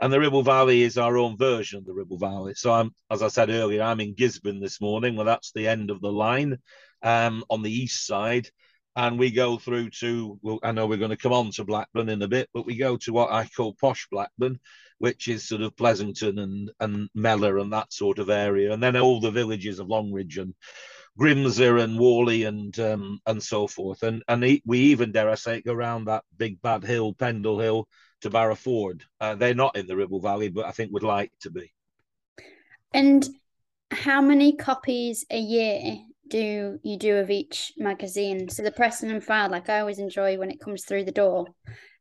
And 0.00 0.12
the 0.12 0.20
Ribble 0.20 0.42
Valley 0.42 0.82
is 0.82 0.98
our 0.98 1.16
own 1.16 1.38
version 1.38 1.78
of 1.78 1.86
the 1.86 1.94
Ribble 1.94 2.18
Valley. 2.18 2.54
So 2.54 2.72
I'm, 2.72 2.94
as 3.10 3.22
I 3.22 3.28
said 3.28 3.48
earlier, 3.48 3.82
I'm 3.82 4.00
in 4.00 4.14
Gisburn 4.14 4.60
this 4.60 4.80
morning. 4.80 5.16
Well, 5.16 5.24
that's 5.24 5.52
the 5.52 5.68
end 5.68 5.90
of 5.90 6.00
the 6.00 6.12
line 6.12 6.58
um, 7.02 7.44
on 7.48 7.62
the 7.62 7.72
east 7.72 8.06
side. 8.06 8.48
And 8.94 9.18
we 9.18 9.30
go 9.30 9.58
through 9.58 9.90
to, 10.00 10.38
well, 10.42 10.58
I 10.62 10.72
know 10.72 10.86
we're 10.86 10.96
going 10.96 11.10
to 11.10 11.16
come 11.16 11.32
on 11.32 11.50
to 11.52 11.64
Blackburn 11.64 12.08
in 12.08 12.22
a 12.22 12.28
bit, 12.28 12.48
but 12.52 12.66
we 12.66 12.76
go 12.76 12.96
to 12.98 13.12
what 13.12 13.30
I 13.30 13.46
call 13.46 13.74
posh 13.74 14.06
Blackburn, 14.10 14.58
which 14.98 15.28
is 15.28 15.48
sort 15.48 15.62
of 15.62 15.76
Pleasington 15.76 16.38
and, 16.40 16.70
and 16.80 17.08
Mellor 17.14 17.58
and 17.58 17.72
that 17.72 17.92
sort 17.92 18.18
of 18.18 18.30
area. 18.30 18.72
And 18.72 18.82
then 18.82 18.96
all 18.96 19.20
the 19.20 19.30
villages 19.30 19.78
of 19.78 19.88
Longridge 19.88 20.38
and 20.38 20.54
Grimsargh 21.18 21.82
and 21.82 21.98
Whalley 21.98 22.44
and 22.44 22.78
um, 22.78 23.18
and 23.26 23.42
so 23.42 23.66
forth. 23.66 24.02
And 24.02 24.22
and 24.28 24.42
we 24.66 24.78
even, 24.78 25.12
dare 25.12 25.30
I 25.30 25.34
say, 25.34 25.62
go 25.62 25.72
around 25.72 26.06
that 26.06 26.24
big 26.36 26.60
bad 26.60 26.84
hill, 26.84 27.14
Pendle 27.14 27.58
Hill, 27.58 27.88
to 28.22 28.30
Barrowford. 28.30 29.02
Uh, 29.20 29.34
they're 29.34 29.54
not 29.54 29.76
in 29.76 29.86
the 29.86 29.96
Ribble 29.96 30.20
Valley, 30.20 30.48
but 30.48 30.64
I 30.66 30.70
think 30.70 30.92
would 30.92 31.02
like 31.02 31.32
to 31.40 31.50
be. 31.50 31.72
And 32.92 33.28
how 33.90 34.20
many 34.20 34.56
copies 34.56 35.24
a 35.30 35.38
year 35.38 35.98
do 36.28 36.78
you 36.82 36.98
do 36.98 37.16
of 37.16 37.30
each 37.30 37.72
magazine? 37.76 38.48
So 38.48 38.62
the 38.62 38.72
Preston 38.72 39.10
and 39.10 39.22
Fylde, 39.22 39.50
like 39.50 39.68
I 39.68 39.80
always 39.80 39.98
enjoy 39.98 40.38
when 40.38 40.50
it 40.50 40.60
comes 40.60 40.84
through 40.84 41.04
the 41.04 41.12
door. 41.12 41.46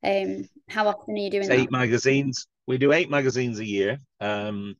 Um, 0.04 0.48
how 0.68 0.88
often 0.88 1.16
are 1.16 1.20
you 1.20 1.30
doing 1.30 1.52
eight 1.52 1.72
magazines? 1.72 2.48
We 2.68 2.78
do 2.78 2.94
eight 2.94 3.10
magazines 3.10 3.60
a 3.60 3.66
year. 3.66 3.98
Um, 4.20 4.76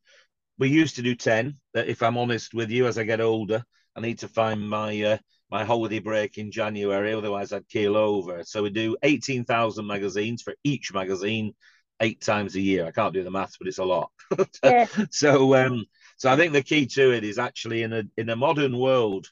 we 0.58 0.70
used 0.70 0.96
to 0.96 1.02
do 1.02 1.16
ten. 1.16 1.58
If 1.74 2.02
I'm 2.02 2.18
honest 2.18 2.54
with 2.54 2.70
you, 2.70 2.88
as 2.88 2.98
I 2.98 3.04
get 3.04 3.22
older, 3.22 3.64
I 3.96 4.02
need 4.02 4.20
to 4.20 4.28
find 4.28 4.68
my 4.68 5.02
uh, 5.04 5.18
my 5.50 5.64
holiday 5.64 6.00
break 6.00 6.38
in 6.38 6.52
January. 6.52 7.14
Otherwise, 7.14 7.54
I'd 7.54 7.68
keel 7.68 7.96
over. 7.96 8.44
So 8.44 8.64
we 8.64 8.70
do 8.70 8.98
eighteen 9.04 9.46
thousand 9.46 9.88
magazines 9.88 10.42
for 10.42 10.54
each 10.64 10.94
magazine, 10.94 11.54
eight 12.00 12.22
times 12.22 12.56
a 12.56 12.62
year. 12.62 12.86
I 12.86 12.92
can't 12.92 13.14
do 13.14 13.24
the 13.24 13.32
maths, 13.32 13.58
but 13.58 13.68
it's 13.68 13.78
a 13.78 13.86
lot. 13.86 14.12
yeah. 14.64 14.88
so 15.12 15.56
um, 15.56 15.86
so 16.18 16.32
I 16.32 16.36
think 16.36 16.54
the 16.54 16.64
key 16.64 16.86
to 16.88 17.12
it 17.12 17.24
is 17.24 17.40
actually 17.40 17.84
in 17.84 17.94
a 17.94 18.04
in 18.18 18.30
a 18.30 18.36
modern 18.36 18.78
world, 18.78 19.28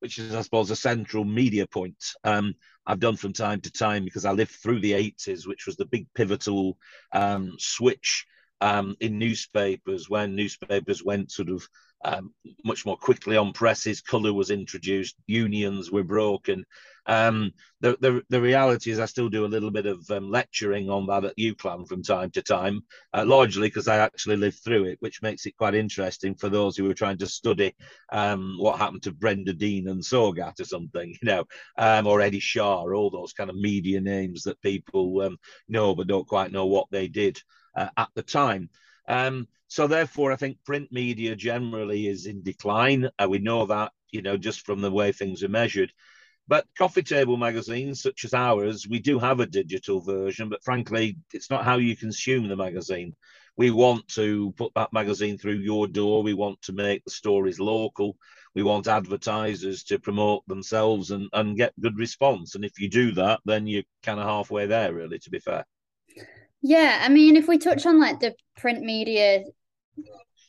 which 0.00 0.18
is 0.18 0.34
I 0.34 0.42
suppose 0.42 0.70
a 0.70 0.76
central 0.76 1.24
media 1.24 1.66
point. 1.66 2.02
Um, 2.24 2.54
I've 2.86 3.00
done 3.00 3.16
from 3.16 3.34
time 3.34 3.60
to 3.60 3.70
time 3.70 4.04
because 4.04 4.24
I 4.24 4.32
lived 4.32 4.52
through 4.52 4.80
the 4.80 4.92
80s, 4.92 5.46
which 5.46 5.66
was 5.66 5.76
the 5.76 5.84
big 5.84 6.06
pivotal 6.14 6.78
um, 7.12 7.52
switch 7.58 8.26
um, 8.62 8.96
in 9.00 9.18
newspapers 9.18 10.08
when 10.08 10.34
newspapers 10.34 11.04
went 11.04 11.30
sort 11.30 11.50
of 11.50 11.68
um, 12.04 12.32
much 12.64 12.86
more 12.86 12.96
quickly 12.96 13.36
on 13.36 13.52
presses. 13.52 14.00
Colour 14.00 14.32
was 14.32 14.50
introduced, 14.50 15.16
unions 15.26 15.90
were 15.90 16.04
broken. 16.04 16.64
Um, 17.06 17.52
the, 17.80 17.96
the, 18.00 18.22
the 18.28 18.40
reality 18.40 18.90
is, 18.90 19.00
I 19.00 19.06
still 19.06 19.30
do 19.30 19.46
a 19.46 19.48
little 19.48 19.70
bit 19.70 19.86
of 19.86 20.08
um, 20.10 20.30
lecturing 20.30 20.90
on 20.90 21.06
that 21.06 21.24
at 21.24 21.38
UCLan 21.38 21.88
from 21.88 22.02
time 22.02 22.30
to 22.32 22.42
time, 22.42 22.82
uh, 23.14 23.24
largely 23.26 23.68
because 23.68 23.88
I 23.88 23.96
actually 23.96 24.36
lived 24.36 24.58
through 24.62 24.84
it, 24.84 24.98
which 25.00 25.22
makes 25.22 25.46
it 25.46 25.56
quite 25.56 25.74
interesting 25.74 26.34
for 26.34 26.50
those 26.50 26.76
who 26.76 26.88
are 26.90 26.94
trying 26.94 27.18
to 27.18 27.26
study 27.26 27.74
um, 28.12 28.56
what 28.58 28.78
happened 28.78 29.04
to 29.04 29.12
Brenda 29.12 29.54
Dean 29.54 29.88
and 29.88 30.04
SOGAT 30.04 30.60
or 30.60 30.64
something, 30.64 31.08
you 31.22 31.26
know, 31.26 31.44
um, 31.78 32.06
or 32.06 32.20
Eddie 32.20 32.40
Shah, 32.40 32.82
all 32.82 33.10
those 33.10 33.32
kind 33.32 33.48
of 33.48 33.56
media 33.56 34.00
names 34.00 34.42
that 34.42 34.60
people 34.60 35.22
um, 35.22 35.38
know 35.66 35.94
but 35.94 36.08
don't 36.08 36.28
quite 36.28 36.52
know 36.52 36.66
what 36.66 36.88
they 36.90 37.08
did 37.08 37.40
uh, 37.74 37.88
at 37.96 38.08
the 38.14 38.22
time. 38.22 38.68
Um, 39.08 39.48
so 39.66 39.86
therefore, 39.86 40.32
I 40.32 40.36
think 40.36 40.64
print 40.64 40.92
media 40.92 41.34
generally 41.34 42.06
is 42.06 42.26
in 42.26 42.42
decline. 42.42 43.08
Uh, 43.18 43.26
we 43.28 43.38
know 43.38 43.66
that, 43.66 43.92
you 44.10 44.22
know, 44.22 44.36
just 44.36 44.64
from 44.64 44.80
the 44.80 44.90
way 44.90 45.12
things 45.12 45.42
are 45.42 45.48
measured. 45.48 45.92
But 46.46 46.66
coffee 46.78 47.02
table 47.02 47.36
magazines 47.36 48.00
such 48.00 48.24
as 48.24 48.32
ours, 48.32 48.86
we 48.88 49.00
do 49.00 49.18
have 49.18 49.40
a 49.40 49.46
digital 49.46 50.00
version, 50.00 50.48
but 50.48 50.64
frankly, 50.64 51.18
it's 51.34 51.50
not 51.50 51.64
how 51.64 51.76
you 51.76 51.94
consume 51.94 52.48
the 52.48 52.56
magazine. 52.56 53.14
We 53.58 53.70
want 53.70 54.08
to 54.14 54.52
put 54.52 54.72
that 54.74 54.92
magazine 54.92 55.36
through 55.36 55.58
your 55.58 55.86
door. 55.88 56.22
We 56.22 56.32
want 56.32 56.62
to 56.62 56.72
make 56.72 57.04
the 57.04 57.10
stories 57.10 57.60
local. 57.60 58.16
We 58.54 58.62
want 58.62 58.88
advertisers 58.88 59.84
to 59.84 59.98
promote 59.98 60.46
themselves 60.46 61.10
and, 61.10 61.28
and 61.34 61.56
get 61.56 61.78
good 61.80 61.98
response. 61.98 62.54
And 62.54 62.64
if 62.64 62.78
you 62.80 62.88
do 62.88 63.12
that, 63.12 63.40
then 63.44 63.66
you're 63.66 63.82
kind 64.02 64.18
of 64.18 64.26
halfway 64.26 64.66
there, 64.66 64.94
really, 64.94 65.18
to 65.18 65.30
be 65.30 65.40
fair. 65.40 65.66
Yeah, 66.62 67.00
I 67.02 67.08
mean, 67.08 67.36
if 67.36 67.48
we 67.48 67.58
touch 67.58 67.86
on 67.86 68.00
like 68.00 68.20
the 68.20 68.34
print 68.56 68.82
media 68.82 69.44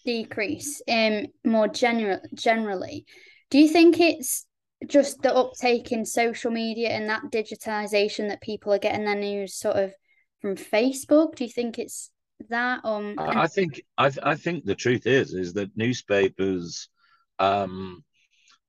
decrease, 0.06 0.82
um, 0.88 1.28
more 1.44 1.68
general 1.68 2.20
generally, 2.34 3.06
do 3.50 3.60
you 3.60 3.68
think 3.68 4.00
it's 4.00 4.46
just 4.88 5.22
the 5.22 5.34
uptake 5.34 5.92
in 5.92 6.06
social 6.06 6.52
media 6.52 6.90
and 6.90 7.10
that 7.10 7.24
digitization 7.32 8.30
that 8.30 8.42
people 8.42 8.74
are 8.74 8.80
getting 8.80 9.06
their 9.06 9.16
news 9.16 9.56
sort 9.56 9.76
of 9.76 9.94
from 10.42 10.56
Facebook? 10.56 11.36
Do 11.36 11.44
you 11.44 11.50
think 11.50 11.78
it's 11.78 12.12
that? 12.50 12.82
Um, 12.84 13.16
I 13.18 13.48
think 13.48 13.82
I, 13.98 14.12
I 14.24 14.36
think 14.36 14.66
the 14.66 14.76
truth 14.76 15.06
is 15.06 15.34
is 15.34 15.54
that 15.54 15.76
newspapers 15.76 16.90
um, 17.38 18.04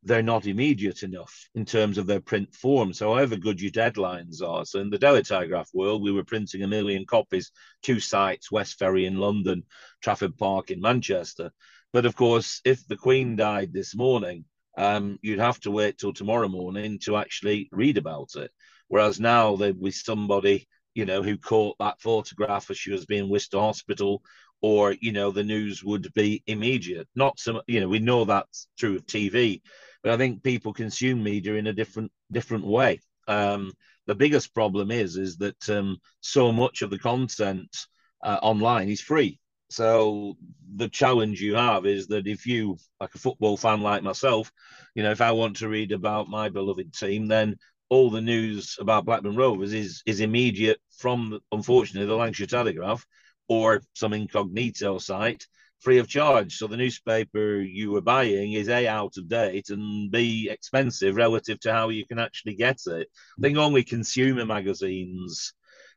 they're 0.03 0.23
not 0.23 0.47
immediate 0.47 1.03
enough 1.03 1.49
in 1.55 1.65
terms 1.65 1.99
of 1.99 2.07
their 2.07 2.21
print 2.21 2.55
form. 2.55 2.93
So, 2.93 3.13
however 3.13 3.37
good 3.37 3.61
your 3.61 3.71
deadlines 3.71 4.43
are, 4.43 4.65
so 4.65 4.81
in 4.81 4.91
the 4.91 4.99
Daily 4.99 5.23
Telegraph 5.23 5.69
world, 5.75 6.03
we 6.03 6.13
were 6.13 6.25
printing 6.25 6.63
a 6.63 6.69
million 6.69 7.05
copies, 7.05 7.53
two 7.83 8.01
sites, 8.01 8.51
West 8.51 8.79
Ferry 8.79 9.05
in 9.05 9.19
London, 9.19 9.65
Trafford 10.03 10.39
Park 10.39 10.71
in 10.71 10.81
Manchester. 10.81 11.51
But 11.93 12.07
of 12.07 12.17
course, 12.17 12.61
if 12.65 12.87
the 12.87 12.97
Queen 12.97 13.37
died 13.37 13.73
this 13.73 13.95
morning, 13.95 14.45
um, 14.79 15.19
you'd 15.21 15.39
have 15.39 15.61
to 15.61 15.71
wait 15.71 15.99
till 15.99 16.15
tomorrow 16.15 16.49
morning 16.49 16.99
to 17.01 17.17
actually 17.17 17.69
read 17.73 17.99
about 17.99 18.31
it. 18.37 18.51
Whereas 18.89 19.21
now 19.21 19.57
there'd 19.57 19.83
be 19.83 19.91
somebody, 19.91 20.67
you 20.95 21.05
know, 21.05 21.23
who 21.23 21.37
caught 21.37 21.77
that 21.79 22.01
photograph 22.01 22.71
as 22.71 22.79
she 22.79 22.91
was 22.91 23.05
being 23.05 23.29
whisked 23.29 23.51
to 23.51 23.61
hospital, 23.61 24.23
or 24.63 24.93
you 24.93 25.13
know, 25.13 25.31
the 25.31 25.45
news 25.45 25.85
would 25.85 26.13
be 26.15 26.43
immediate. 26.47 27.09
Not 27.15 27.39
some, 27.39 27.61
you 27.67 27.81
know, 27.81 27.89
we 27.89 27.99
know 27.99 28.25
that's 28.25 28.67
true 28.79 28.97
of 28.97 29.05
TV 29.05 29.61
but 30.03 30.13
I 30.13 30.17
think 30.17 30.43
people 30.43 30.73
consume 30.73 31.23
media 31.23 31.55
in 31.55 31.67
a 31.67 31.73
different 31.73 32.11
different 32.31 32.67
way. 32.67 33.01
Um, 33.29 33.73
the 34.07 34.15
biggest 34.15 34.55
problem 34.55 34.91
is 34.91 35.17
is 35.17 35.37
that 35.39 35.69
um, 35.71 35.99
so 36.21 36.53
much 36.53 36.83
of 36.83 36.91
the 36.91 36.99
content 36.99 37.87
uh, 38.23 38.39
online 38.43 38.89
is 38.89 39.01
free. 39.01 39.39
So 39.71 40.37
the 40.75 40.89
challenge 40.89 41.41
you 41.41 41.55
have 41.55 41.87
is 41.87 42.09
that 42.09 42.27
if 42.27 42.45
you, 42.45 42.77
like 43.01 43.15
a 43.15 43.19
football 43.19 43.57
fan 43.57 43.83
like 43.83 44.03
myself, 44.03 44.51
you 44.97 45.05
know, 45.05 45.13
if 45.13 45.21
I 45.21 45.31
want 45.31 45.57
to 45.59 45.69
read 45.69 45.93
about 45.93 46.29
my 46.29 46.49
beloved 46.49 46.93
team, 46.93 47.29
then 47.29 47.57
all 47.89 48.11
the 48.11 48.21
news 48.21 48.77
about 48.81 49.05
Blackburn 49.05 49.37
Rovers 49.37 49.73
is 49.73 50.03
is 50.07 50.21
immediate 50.21 50.81
from, 50.97 51.39
unfortunately, 51.53 52.09
the 52.09 52.17
Lancashire 52.17 52.47
Telegraph 52.47 53.07
or 53.49 53.83
some 53.95 54.13
incognito 54.13 54.99
site 54.99 55.47
free 55.81 55.99
of 55.99 56.09
charge. 56.09 56.57
So 56.57 56.67
the 56.67 56.77
newspaper 56.77 57.61
you 57.61 57.91
were 57.91 58.01
buying 58.01 58.53
is 58.53 58.69
A, 58.69 58.87
out 58.87 59.17
of 59.17 59.29
date 59.29 59.71
and 59.71 60.11
B, 60.11 60.49
expensive 60.51 61.17
relative 61.17 61.59
to 61.61 61.73
how 61.73 61.89
you 61.89 62.07
can 62.07 62.19
actually 62.19 62.55
get 62.55 62.79
it. 62.87 63.09
I 63.39 63.43
think 63.43 63.59
only 63.59 63.83
consumer 63.83 64.45
magazines, 64.45 65.55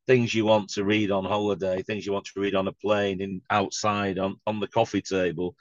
things 0.07 0.33
you 0.33 0.45
want 0.45 0.69
to 0.71 0.83
read 0.83 1.11
on 1.11 1.25
holiday, 1.25 1.81
things 1.81 2.05
you 2.05 2.13
want 2.13 2.25
to 2.25 2.39
read 2.39 2.55
on 2.55 2.67
a 2.67 2.73
plane, 2.73 3.21
in 3.21 3.41
outside 3.49 4.19
on, 4.19 4.35
on 4.47 4.59
the 4.59 4.67
coffee 4.67 5.01
table, 5.01 5.55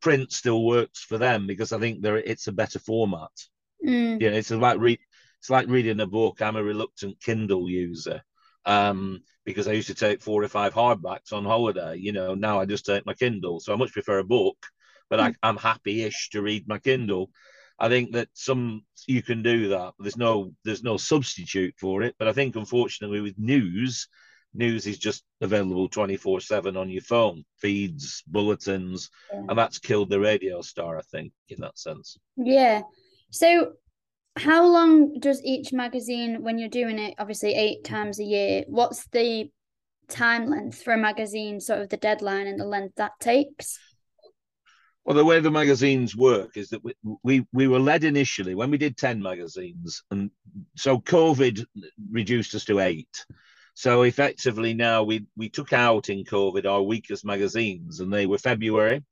print 0.00 0.32
still 0.32 0.64
works 0.64 1.00
for 1.00 1.18
them 1.18 1.46
because 1.46 1.72
I 1.72 1.78
think 1.78 2.02
there 2.02 2.18
it's 2.18 2.46
a 2.46 2.52
better 2.52 2.78
format. 2.78 3.30
Mm. 3.84 4.20
Yeah, 4.20 4.30
it's 4.30 4.50
like 4.50 4.78
read 4.78 4.98
it's 5.40 5.50
like 5.50 5.68
reading 5.68 6.00
a 6.00 6.06
book. 6.06 6.40
I'm 6.40 6.56
a 6.56 6.62
reluctant 6.62 7.20
Kindle 7.20 7.68
user 7.68 8.22
um, 8.66 9.22
because 9.44 9.68
I 9.68 9.72
used 9.72 9.88
to 9.88 9.94
take 9.94 10.22
four 10.22 10.42
or 10.42 10.48
five 10.48 10.74
hardbacks 10.74 11.32
on 11.32 11.44
holiday. 11.44 11.96
You 11.96 12.12
know, 12.12 12.34
now 12.34 12.60
I 12.60 12.64
just 12.64 12.86
take 12.86 13.06
my 13.06 13.14
Kindle. 13.14 13.60
So 13.60 13.72
I 13.72 13.76
much 13.76 13.92
prefer 13.92 14.18
a 14.18 14.24
book, 14.24 14.56
but 15.10 15.20
mm. 15.20 15.34
I, 15.42 15.48
I'm 15.48 15.56
happy-ish 15.56 16.30
to 16.30 16.42
read 16.42 16.68
my 16.68 16.78
Kindle. 16.78 17.30
I 17.78 17.88
think 17.88 18.12
that 18.12 18.28
some 18.34 18.84
you 19.06 19.22
can 19.22 19.42
do 19.42 19.68
that. 19.70 19.94
There's 19.98 20.16
no 20.16 20.52
there's 20.64 20.84
no 20.84 20.96
substitute 20.96 21.74
for 21.78 22.02
it. 22.02 22.14
But 22.18 22.28
I 22.28 22.32
think 22.32 22.56
unfortunately 22.56 23.20
with 23.20 23.38
news, 23.38 24.08
news 24.54 24.86
is 24.86 24.98
just 24.98 25.24
available 25.40 25.88
24 25.88 26.40
7 26.40 26.76
on 26.76 26.88
your 26.88 27.02
phone, 27.02 27.44
feeds, 27.58 28.22
bulletins, 28.26 29.10
yeah. 29.32 29.42
and 29.48 29.58
that's 29.58 29.78
killed 29.78 30.10
the 30.10 30.20
radio 30.20 30.60
star, 30.62 30.96
I 30.96 31.02
think, 31.02 31.32
in 31.48 31.60
that 31.60 31.78
sense. 31.78 32.16
Yeah. 32.36 32.82
So, 33.30 33.72
how 34.36 34.66
long 34.66 35.18
does 35.18 35.42
each 35.44 35.72
magazine, 35.72 36.42
when 36.42 36.58
you're 36.58 36.68
doing 36.68 36.98
it, 36.98 37.14
obviously 37.18 37.54
eight 37.54 37.84
times 37.84 38.18
a 38.18 38.24
year, 38.24 38.64
what's 38.66 39.06
the 39.08 39.50
time 40.08 40.46
length 40.46 40.82
for 40.82 40.92
a 40.92 40.98
magazine, 40.98 41.60
sort 41.60 41.80
of 41.80 41.88
the 41.88 41.96
deadline 41.96 42.46
and 42.46 42.58
the 42.58 42.66
length 42.66 42.96
that 42.96 43.12
takes? 43.20 43.78
Well, 45.04 45.16
the 45.16 45.24
way 45.24 45.38
the 45.40 45.50
magazines 45.50 46.16
work 46.16 46.56
is 46.56 46.70
that 46.70 46.82
we, 46.82 46.94
we, 47.22 47.46
we 47.52 47.68
were 47.68 47.78
led 47.78 48.04
initially 48.04 48.54
when 48.54 48.70
we 48.70 48.78
did 48.78 48.96
10 48.96 49.22
magazines, 49.22 50.02
and 50.10 50.30
so 50.76 50.98
COVID 50.98 51.64
reduced 52.10 52.54
us 52.54 52.64
to 52.64 52.80
eight. 52.80 53.24
So 53.74 54.02
effectively 54.02 54.72
now 54.72 55.02
we 55.02 55.26
we 55.36 55.48
took 55.48 55.72
out 55.72 56.08
in 56.08 56.24
COVID 56.24 56.64
our 56.64 56.80
weakest 56.80 57.24
magazines, 57.24 58.00
and 58.00 58.12
they 58.12 58.24
were 58.24 58.38
February. 58.38 59.04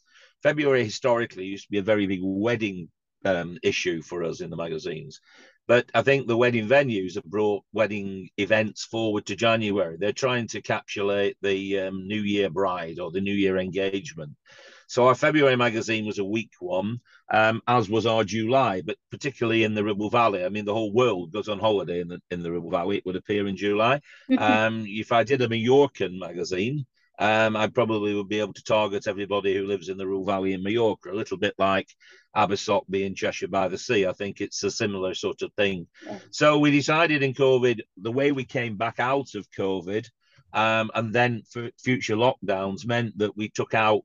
February 0.42 0.84
historically 0.84 1.44
used 1.44 1.64
to 1.64 1.70
be 1.70 1.78
a 1.78 1.82
very 1.82 2.06
big 2.06 2.20
wedding 2.22 2.88
um, 3.24 3.58
issue 3.62 4.02
for 4.02 4.24
us 4.24 4.40
in 4.40 4.50
the 4.50 4.56
magazines. 4.56 5.20
But 5.68 5.90
I 5.94 6.02
think 6.02 6.26
the 6.26 6.36
wedding 6.36 6.66
venues 6.66 7.14
have 7.14 7.24
brought 7.24 7.64
wedding 7.72 8.28
events 8.36 8.84
forward 8.84 9.26
to 9.26 9.36
January. 9.36 9.96
They're 9.98 10.12
trying 10.12 10.48
to 10.48 10.62
capsulate 10.62 11.36
the 11.40 11.78
um, 11.80 12.08
New 12.08 12.20
Year 12.20 12.50
bride 12.50 12.98
or 12.98 13.10
the 13.10 13.20
New 13.20 13.34
Year 13.34 13.58
engagement. 13.58 14.32
So 14.88 15.06
our 15.06 15.14
February 15.14 15.56
magazine 15.56 16.04
was 16.04 16.18
a 16.18 16.24
weak 16.24 16.50
one, 16.60 17.00
um, 17.32 17.62
as 17.66 17.88
was 17.88 18.04
our 18.04 18.24
July, 18.24 18.82
but 18.82 18.98
particularly 19.10 19.64
in 19.64 19.74
the 19.74 19.82
Ribble 19.82 20.10
Valley. 20.10 20.44
I 20.44 20.50
mean, 20.50 20.66
the 20.66 20.74
whole 20.74 20.92
world 20.92 21.32
goes 21.32 21.48
on 21.48 21.58
holiday 21.58 22.00
in 22.00 22.08
the 22.08 22.20
in 22.30 22.42
the 22.42 22.52
Ribble 22.52 22.70
Valley. 22.70 22.98
It 22.98 23.06
would 23.06 23.16
appear 23.16 23.46
in 23.46 23.56
July. 23.56 24.02
um, 24.38 24.84
if 24.86 25.10
I 25.12 25.24
did 25.24 25.40
a 25.40 25.48
Mallorcan 25.48 26.18
magazine, 26.18 26.84
um, 27.22 27.56
I 27.56 27.68
probably 27.68 28.14
would 28.14 28.28
be 28.28 28.40
able 28.40 28.52
to 28.54 28.64
target 28.64 29.06
everybody 29.06 29.54
who 29.54 29.64
lives 29.64 29.88
in 29.88 29.96
the 29.96 30.08
Ribble 30.08 30.24
Valley 30.24 30.54
in 30.54 30.62
Mallorca, 30.64 31.12
a 31.12 31.14
little 31.14 31.36
bit 31.36 31.54
like 31.56 31.86
Abersoch 32.36 32.82
being 32.90 33.14
Cheshire 33.14 33.46
by 33.46 33.68
the 33.68 33.78
Sea. 33.78 34.06
I 34.06 34.12
think 34.12 34.40
it's 34.40 34.64
a 34.64 34.72
similar 34.72 35.14
sort 35.14 35.42
of 35.42 35.52
thing. 35.52 35.86
Yeah. 36.04 36.18
So 36.32 36.58
we 36.58 36.72
decided 36.72 37.22
in 37.22 37.32
COVID, 37.32 37.80
the 37.96 38.10
way 38.10 38.32
we 38.32 38.44
came 38.44 38.76
back 38.76 38.98
out 38.98 39.36
of 39.36 39.48
COVID, 39.56 40.04
um, 40.52 40.90
and 40.96 41.14
then 41.14 41.42
for 41.48 41.70
future 41.78 42.16
lockdowns 42.16 42.84
meant 42.84 43.16
that 43.18 43.36
we 43.36 43.48
took 43.48 43.72
out 43.72 44.02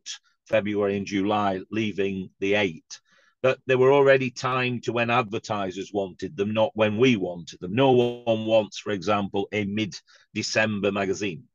February 0.47 0.95
and 0.95 1.07
July, 1.07 1.61
leaving 1.71 2.29
the 2.39 2.53
eight. 2.53 2.99
But 3.41 3.57
they 3.65 3.75
were 3.75 3.93
already 3.93 4.29
timed 4.29 4.83
to 4.83 4.93
when 4.93 5.09
advertisers 5.09 5.91
wanted 5.91 6.37
them, 6.37 6.53
not 6.53 6.69
when 6.75 6.99
we 6.99 7.15
wanted 7.15 7.61
them. 7.61 7.73
No 7.73 7.93
one 7.93 8.45
wants, 8.45 8.77
for 8.77 8.91
example, 8.91 9.47
a 9.51 9.65
mid 9.65 9.95
December 10.35 10.91
magazine. 10.91 11.45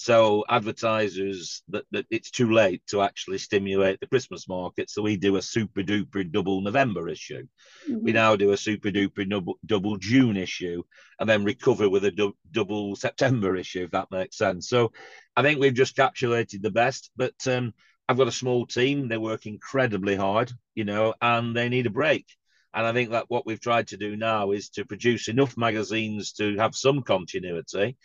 So 0.00 0.46
advertisers 0.48 1.62
that, 1.68 1.84
that 1.90 2.06
it's 2.08 2.30
too 2.30 2.50
late 2.50 2.80
to 2.86 3.02
actually 3.02 3.36
stimulate 3.36 4.00
the 4.00 4.06
Christmas 4.06 4.48
market. 4.48 4.88
So 4.88 5.02
we 5.02 5.18
do 5.18 5.36
a 5.36 5.42
super 5.42 5.82
duper 5.82 6.32
double 6.32 6.62
November 6.62 7.10
issue. 7.10 7.46
Mm-hmm. 7.86 8.02
We 8.02 8.12
now 8.12 8.34
do 8.34 8.52
a 8.52 8.56
super 8.56 8.88
duper 8.88 9.28
double, 9.28 9.58
double 9.66 9.98
June 9.98 10.38
issue 10.38 10.84
and 11.18 11.28
then 11.28 11.44
recover 11.44 11.90
with 11.90 12.06
a 12.06 12.10
du- 12.10 12.34
double 12.50 12.96
September 12.96 13.56
issue, 13.56 13.84
if 13.84 13.90
that 13.90 14.10
makes 14.10 14.38
sense. 14.38 14.70
So 14.70 14.90
I 15.36 15.42
think 15.42 15.60
we've 15.60 15.74
just 15.74 15.98
capsulated 15.98 16.62
the 16.62 16.70
best. 16.70 17.10
But 17.14 17.34
um, 17.46 17.74
I've 18.08 18.16
got 18.16 18.26
a 18.26 18.32
small 18.32 18.64
team. 18.64 19.06
They 19.06 19.18
work 19.18 19.44
incredibly 19.44 20.16
hard, 20.16 20.50
you 20.74 20.86
know, 20.86 21.12
and 21.20 21.54
they 21.54 21.68
need 21.68 21.84
a 21.84 21.90
break. 21.90 22.24
And 22.72 22.86
I 22.86 22.94
think 22.94 23.10
that 23.10 23.26
what 23.28 23.44
we've 23.44 23.60
tried 23.60 23.88
to 23.88 23.98
do 23.98 24.16
now 24.16 24.52
is 24.52 24.70
to 24.70 24.86
produce 24.86 25.28
enough 25.28 25.58
magazines 25.58 26.32
to 26.34 26.56
have 26.56 26.74
some 26.74 27.02
continuity 27.02 27.98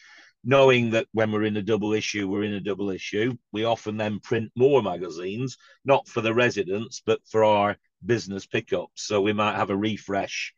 knowing 0.46 0.92
that 0.92 1.08
when 1.12 1.32
we're 1.32 1.44
in 1.44 1.58
a 1.58 1.62
double 1.62 1.94
issue, 1.94 2.28
we're 2.28 2.44
in 2.44 2.54
a 2.54 2.62
double 2.62 2.92
issue. 2.92 3.36
We 3.52 3.66
often 3.66 3.98
then 3.98 4.20
print 4.20 4.52
more 4.56 4.84
magazines, 4.84 5.58
not 5.84 6.08
for 6.08 6.22
the 6.22 6.34
residents, 6.34 7.02
but 7.04 7.20
for 7.26 7.44
our 7.44 7.78
business 8.06 8.46
pickups. 8.46 9.08
So 9.08 9.22
we 9.22 9.34
might 9.34 9.56
have 9.56 9.72
a 9.72 9.76
refresh 9.76 10.54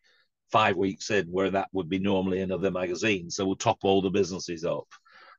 five 0.52 0.76
weeks 0.76 1.10
in 1.10 1.28
where 1.28 1.52
that 1.52 1.70
would 1.72 1.88
be 1.88 2.00
normally 2.00 2.42
another 2.42 2.70
magazine. 2.70 3.30
So 3.30 3.46
we'll 3.46 3.56
top 3.56 3.80
all 3.84 4.02
the 4.02 4.10
businesses 4.10 4.66
up. 4.66 4.88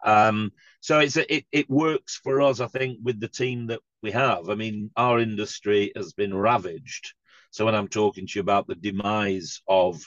Um, 0.04 0.52
so 0.80 1.00
it's 1.00 1.16
a, 1.16 1.34
it, 1.34 1.44
it 1.52 1.68
works 1.68 2.20
for 2.22 2.40
us, 2.40 2.60
I 2.60 2.68
think, 2.68 2.98
with 3.02 3.20
the 3.20 3.28
team 3.28 3.66
that 3.66 3.80
we 4.02 4.12
have. 4.12 4.48
I 4.48 4.54
mean, 4.54 4.90
our 4.96 5.18
industry 5.18 5.92
has 5.94 6.12
been 6.14 6.34
ravaged. 6.34 7.12
So 7.50 7.64
when 7.64 7.74
I'm 7.74 7.88
talking 7.88 8.26
to 8.26 8.32
you 8.36 8.40
about 8.40 8.66
the 8.66 8.76
demise 8.76 9.60
of 9.66 10.00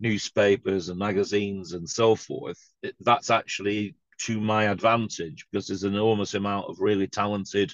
newspapers 0.00 0.88
and 0.88 0.98
magazines 0.98 1.72
and 1.72 1.88
so 1.88 2.14
forth, 2.14 2.58
it, 2.82 2.94
that's 3.00 3.30
actually 3.30 3.96
to 4.18 4.40
my 4.40 4.64
advantage 4.64 5.46
because 5.50 5.66
there's 5.66 5.82
an 5.82 5.94
enormous 5.94 6.34
amount 6.34 6.66
of 6.68 6.80
really 6.80 7.06
talented 7.06 7.72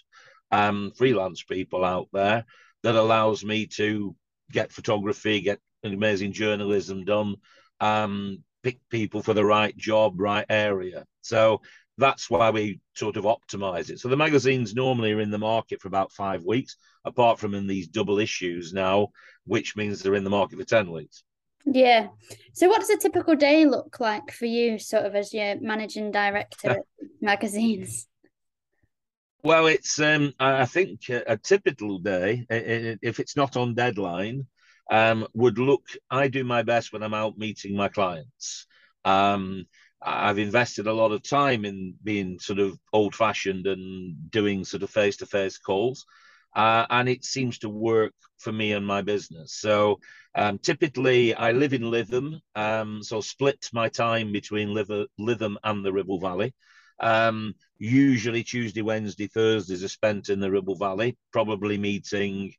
um, 0.50 0.92
freelance 0.96 1.42
people 1.42 1.84
out 1.84 2.08
there 2.12 2.44
that 2.82 2.94
allows 2.94 3.44
me 3.44 3.66
to 3.66 4.14
get 4.50 4.72
photography, 4.72 5.40
get 5.40 5.60
amazing 5.84 6.32
journalism 6.32 7.04
done, 7.04 7.36
um, 7.80 8.42
pick 8.62 8.78
people 8.90 9.22
for 9.22 9.34
the 9.34 9.44
right 9.44 9.76
job, 9.76 10.20
right 10.20 10.46
area. 10.48 11.04
So 11.20 11.60
that's 11.98 12.30
why 12.30 12.50
we 12.50 12.80
sort 12.94 13.16
of 13.16 13.24
optimize 13.24 13.90
it. 13.90 14.00
So 14.00 14.08
the 14.08 14.16
magazines 14.16 14.74
normally 14.74 15.12
are 15.12 15.20
in 15.20 15.30
the 15.30 15.38
market 15.38 15.80
for 15.80 15.88
about 15.88 16.12
five 16.12 16.42
weeks, 16.44 16.76
apart 17.04 17.38
from 17.38 17.54
in 17.54 17.66
these 17.66 17.88
double 17.88 18.18
issues 18.18 18.72
now, 18.72 19.08
which 19.44 19.76
means 19.76 20.02
they're 20.02 20.14
in 20.14 20.24
the 20.24 20.30
market 20.30 20.58
for 20.58 20.64
10 20.64 20.90
weeks. 20.90 21.22
Yeah. 21.64 22.08
So, 22.52 22.68
what 22.68 22.80
does 22.80 22.90
a 22.90 22.96
typical 22.96 23.36
day 23.36 23.66
look 23.66 24.00
like 24.00 24.32
for 24.32 24.46
you, 24.46 24.78
sort 24.78 25.06
of 25.06 25.14
as 25.14 25.32
your 25.32 25.60
managing 25.60 26.10
director 26.10 26.70
at 26.70 26.84
magazines? 27.20 28.06
Well, 29.42 29.66
it's 29.66 29.98
um, 29.98 30.34
I 30.38 30.66
think 30.66 31.08
a, 31.08 31.22
a, 31.32 31.36
typical 31.38 31.98
day, 31.98 32.46
if 32.50 33.20
it's 33.20 33.36
not 33.36 33.56
on 33.56 33.74
deadline, 33.74 34.46
um, 34.90 35.26
would 35.34 35.58
look. 35.58 35.82
I 36.10 36.28
do 36.28 36.44
my 36.44 36.62
best 36.62 36.92
when 36.92 37.02
I'm 37.02 37.14
out 37.14 37.38
meeting 37.38 37.74
my 37.74 37.88
clients. 37.88 38.66
Um, 39.04 39.64
I've 40.02 40.38
invested 40.38 40.86
a 40.86 40.92
lot 40.92 41.12
of 41.12 41.22
time 41.22 41.64
in 41.64 41.94
being 42.02 42.38
sort 42.38 42.58
of 42.58 42.78
old-fashioned 42.92 43.66
and 43.66 44.30
doing 44.30 44.64
sort 44.64 44.82
of 44.82 44.90
face-to-face 44.90 45.58
calls, 45.58 46.06
uh, 46.54 46.86
and 46.90 47.08
it 47.08 47.24
seems 47.24 47.58
to 47.58 47.68
work 47.68 48.12
for 48.38 48.52
me 48.52 48.72
and 48.72 48.86
my 48.86 49.02
business. 49.02 49.54
So 49.54 50.00
um, 50.34 50.58
typically, 50.58 51.34
I 51.34 51.52
live 51.52 51.72
in 51.72 51.82
Lytham, 51.82 52.40
um, 52.54 53.02
so 53.02 53.20
split 53.20 53.68
my 53.72 53.88
time 53.88 54.32
between 54.32 54.68
Lytham 54.68 55.56
and 55.62 55.84
the 55.84 55.92
Ribble 55.92 56.20
Valley. 56.20 56.54
Um, 57.00 57.54
usually 57.78 58.42
Tuesday, 58.42 58.82
Wednesday, 58.82 59.26
Thursdays 59.26 59.82
are 59.82 59.88
spent 59.88 60.28
in 60.28 60.40
the 60.40 60.50
Ribble 60.50 60.76
Valley, 60.76 61.16
probably 61.32 61.78
meeting 61.78 62.52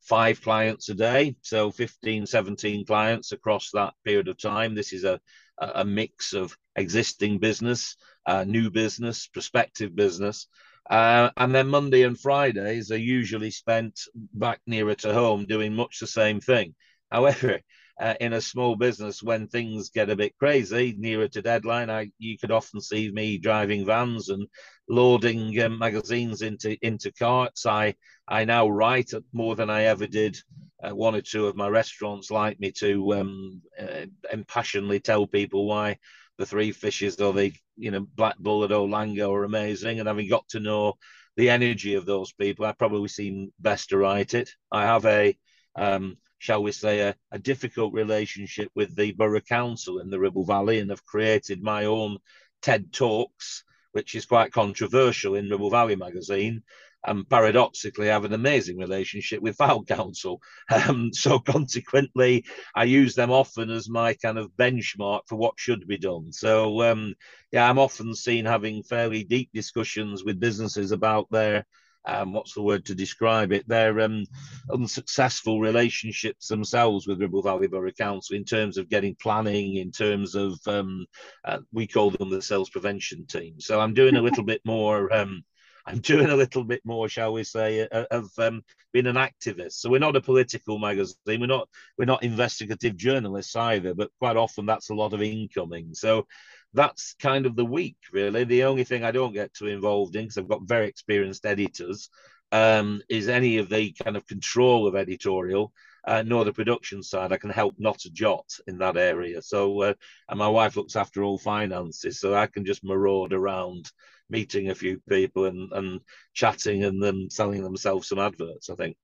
five 0.00 0.42
clients 0.42 0.88
a 0.90 0.94
day, 0.94 1.34
so 1.42 1.70
15, 1.70 2.26
17 2.26 2.84
clients 2.84 3.32
across 3.32 3.70
that 3.72 3.94
period 4.04 4.28
of 4.28 4.38
time. 4.38 4.74
This 4.74 4.92
is 4.92 5.04
a, 5.04 5.18
a 5.58 5.84
mix 5.84 6.32
of 6.34 6.56
existing 6.76 7.38
business, 7.38 7.96
uh, 8.26 8.44
new 8.44 8.70
business, 8.70 9.26
prospective 9.28 9.94
business. 9.94 10.48
Uh, 10.88 11.30
and 11.36 11.54
then 11.54 11.68
Monday 11.68 12.02
and 12.02 12.18
Fridays 12.18 12.90
are 12.90 12.98
usually 12.98 13.50
spent 13.50 14.00
back 14.34 14.60
nearer 14.66 14.94
to 14.96 15.14
home 15.14 15.46
doing 15.46 15.74
much 15.74 15.98
the 16.00 16.06
same 16.06 16.40
thing. 16.40 16.74
However, 17.10 17.60
uh, 18.00 18.14
in 18.20 18.32
a 18.32 18.40
small 18.40 18.74
business, 18.74 19.22
when 19.22 19.46
things 19.46 19.90
get 19.90 20.10
a 20.10 20.16
bit 20.16 20.36
crazy 20.38 20.94
nearer 20.98 21.28
to 21.28 21.42
deadline, 21.42 21.90
I 21.90 22.10
you 22.18 22.36
could 22.38 22.50
often 22.50 22.80
see 22.80 23.10
me 23.10 23.38
driving 23.38 23.86
vans 23.86 24.30
and 24.30 24.48
loading 24.88 25.58
um, 25.60 25.78
magazines 25.78 26.42
into 26.42 26.76
into 26.84 27.12
carts. 27.12 27.66
I 27.66 27.94
I 28.26 28.44
now 28.44 28.68
write 28.68 29.12
more 29.32 29.54
than 29.54 29.70
I 29.70 29.84
ever 29.84 30.06
did. 30.06 30.36
Uh, 30.82 30.94
one 30.94 31.14
or 31.14 31.20
two 31.22 31.46
of 31.46 31.56
my 31.56 31.68
restaurants 31.68 32.30
like 32.30 32.58
me 32.58 32.72
to 32.72 33.14
um, 33.14 33.62
uh, 33.80 34.06
impassionedly 34.32 35.00
tell 35.00 35.26
people 35.26 35.66
why 35.66 35.96
the 36.38 36.46
three 36.46 36.72
fishes 36.72 37.20
or 37.20 37.32
the 37.32 37.52
you 37.76 37.90
know 37.90 38.06
black 38.14 38.38
bullet 38.38 38.72
or 38.72 38.88
lango 38.88 39.32
are 39.32 39.44
amazing, 39.44 39.98
and 40.00 40.08
having 40.08 40.28
got 40.28 40.48
to 40.48 40.60
know 40.60 40.94
the 41.36 41.50
energy 41.50 41.94
of 41.94 42.06
those 42.06 42.32
people, 42.32 42.64
I 42.64 42.72
probably 42.72 43.08
seem 43.08 43.52
best 43.58 43.88
to 43.90 43.98
write 43.98 44.34
it. 44.34 44.50
I 44.70 44.82
have 44.84 45.04
a 45.04 45.36
um, 45.76 46.16
shall 46.44 46.62
we 46.62 46.72
say, 46.72 47.00
a, 47.00 47.16
a, 47.32 47.38
difficult 47.38 47.94
relationship 47.94 48.70
with 48.74 48.94
the 48.94 49.12
Borough 49.12 49.40
Council 49.40 49.98
in 49.98 50.10
the 50.10 50.20
Ribble 50.20 50.44
Valley 50.44 50.78
and 50.78 50.90
have 50.90 51.04
created 51.06 51.62
my 51.62 51.86
own 51.86 52.18
TED 52.60 52.92
Talks, 52.92 53.64
which 53.92 54.14
is 54.14 54.26
quite 54.26 54.52
controversial 54.52 55.36
in 55.36 55.48
Ribble 55.48 55.70
Valley 55.70 55.96
magazine. 55.96 56.62
And 57.06 57.28
paradoxically, 57.28 58.06
have 58.08 58.24
an 58.24 58.32
amazing 58.32 58.78
relationship 58.78 59.40
with 59.42 59.56
Fylde 59.56 59.88
Council. 59.88 60.40
Um, 60.88 61.12
so 61.12 61.38
consequently, 61.38 62.44
I 62.74 62.84
use 62.84 63.14
them 63.14 63.30
often 63.30 63.70
as 63.70 63.88
my 63.88 64.14
kind 64.14 64.38
of 64.38 64.50
benchmark 64.58 65.20
for 65.28 65.36
what 65.36 65.54
should 65.56 65.86
be 65.86 65.98
done. 65.98 66.32
So 66.32 66.82
um, 66.82 67.14
yeah, 67.52 67.68
I'm 67.68 67.78
often 67.78 68.14
seen 68.14 68.44
having 68.44 68.82
fairly 68.82 69.24
deep 69.24 69.50
discussions 69.54 70.24
with 70.24 70.40
businesses 70.40 70.90
about 70.90 71.30
their 71.30 71.64
um, 72.06 72.32
what's 72.32 72.54
the 72.54 72.62
word 72.62 72.84
to 72.86 72.94
describe 72.94 73.52
it? 73.52 73.66
Their 73.66 74.00
um, 74.00 74.24
unsuccessful 74.72 75.60
relationships 75.60 76.48
themselves 76.48 77.06
with 77.06 77.20
Ribble 77.20 77.42
Valley 77.42 77.66
Borough 77.66 77.92
Council 77.92 78.36
in 78.36 78.44
terms 78.44 78.76
of 78.76 78.90
getting 78.90 79.14
planning, 79.14 79.76
in 79.76 79.90
terms 79.90 80.34
of 80.34 80.58
um, 80.66 81.06
uh, 81.44 81.58
we 81.72 81.86
call 81.86 82.10
them 82.10 82.30
the 82.30 82.42
sales 82.42 82.70
prevention 82.70 83.26
team. 83.26 83.58
So 83.58 83.80
I'm 83.80 83.94
doing 83.94 84.16
a 84.16 84.22
little 84.22 84.44
bit 84.44 84.60
more. 84.64 85.12
Um, 85.12 85.44
I'm 85.86 85.98
doing 85.98 86.30
a 86.30 86.36
little 86.36 86.64
bit 86.64 86.80
more, 86.84 87.08
shall 87.08 87.32
we 87.32 87.44
say, 87.44 87.86
uh, 87.86 88.04
of 88.10 88.30
um, 88.38 88.62
being 88.92 89.06
an 89.06 89.16
activist. 89.16 89.74
So 89.74 89.90
we're 89.90 89.98
not 89.98 90.16
a 90.16 90.20
political 90.20 90.78
magazine. 90.78 91.16
We're 91.26 91.46
not 91.46 91.68
we're 91.98 92.06
not 92.06 92.22
investigative 92.22 92.96
journalists 92.96 93.54
either. 93.54 93.94
But 93.94 94.10
quite 94.18 94.36
often 94.36 94.66
that's 94.66 94.90
a 94.90 94.94
lot 94.94 95.12
of 95.12 95.22
incoming. 95.22 95.94
So 95.94 96.26
that's 96.72 97.14
kind 97.20 97.46
of 97.46 97.54
the 97.54 97.64
week, 97.64 97.96
really. 98.12 98.44
The 98.44 98.64
only 98.64 98.84
thing 98.84 99.04
I 99.04 99.12
don't 99.12 99.32
get 99.32 99.52
too 99.54 99.66
involved 99.66 100.16
in, 100.16 100.24
because 100.24 100.38
I've 100.38 100.48
got 100.48 100.62
very 100.62 100.88
experienced 100.88 101.46
editors, 101.46 102.08
um, 102.50 103.02
is 103.08 103.28
any 103.28 103.58
of 103.58 103.68
the 103.68 103.92
kind 103.92 104.16
of 104.16 104.26
control 104.26 104.86
of 104.86 104.96
editorial, 104.96 105.72
uh, 106.06 106.22
nor 106.22 106.44
the 106.44 106.52
production 106.52 107.02
side. 107.02 107.32
I 107.32 107.36
can 107.36 107.50
help 107.50 107.74
not 107.78 108.04
a 108.04 108.10
jot 108.10 108.46
in 108.66 108.78
that 108.78 108.96
area. 108.96 109.42
So, 109.42 109.82
uh, 109.82 109.94
and 110.28 110.38
my 110.38 110.48
wife 110.48 110.76
looks 110.76 110.96
after 110.96 111.22
all 111.22 111.38
finances, 111.38 112.20
so 112.20 112.34
I 112.34 112.46
can 112.46 112.64
just 112.64 112.84
maraud 112.84 113.32
around, 113.32 113.90
meeting 114.30 114.70
a 114.70 114.74
few 114.74 115.00
people 115.08 115.46
and 115.46 115.72
and 115.72 116.00
chatting 116.32 116.84
and 116.84 117.02
then 117.02 117.28
selling 117.30 117.62
themselves 117.62 118.08
some 118.08 118.18
adverts. 118.18 118.70
I 118.70 118.74
think. 118.74 118.96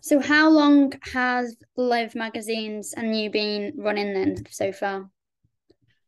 So, 0.00 0.20
how 0.20 0.50
long 0.50 0.92
has 1.12 1.56
Live 1.76 2.14
magazines 2.14 2.94
and 2.94 3.18
you 3.18 3.30
been 3.30 3.72
running 3.76 4.12
then 4.12 4.44
so 4.50 4.72
far? 4.72 5.08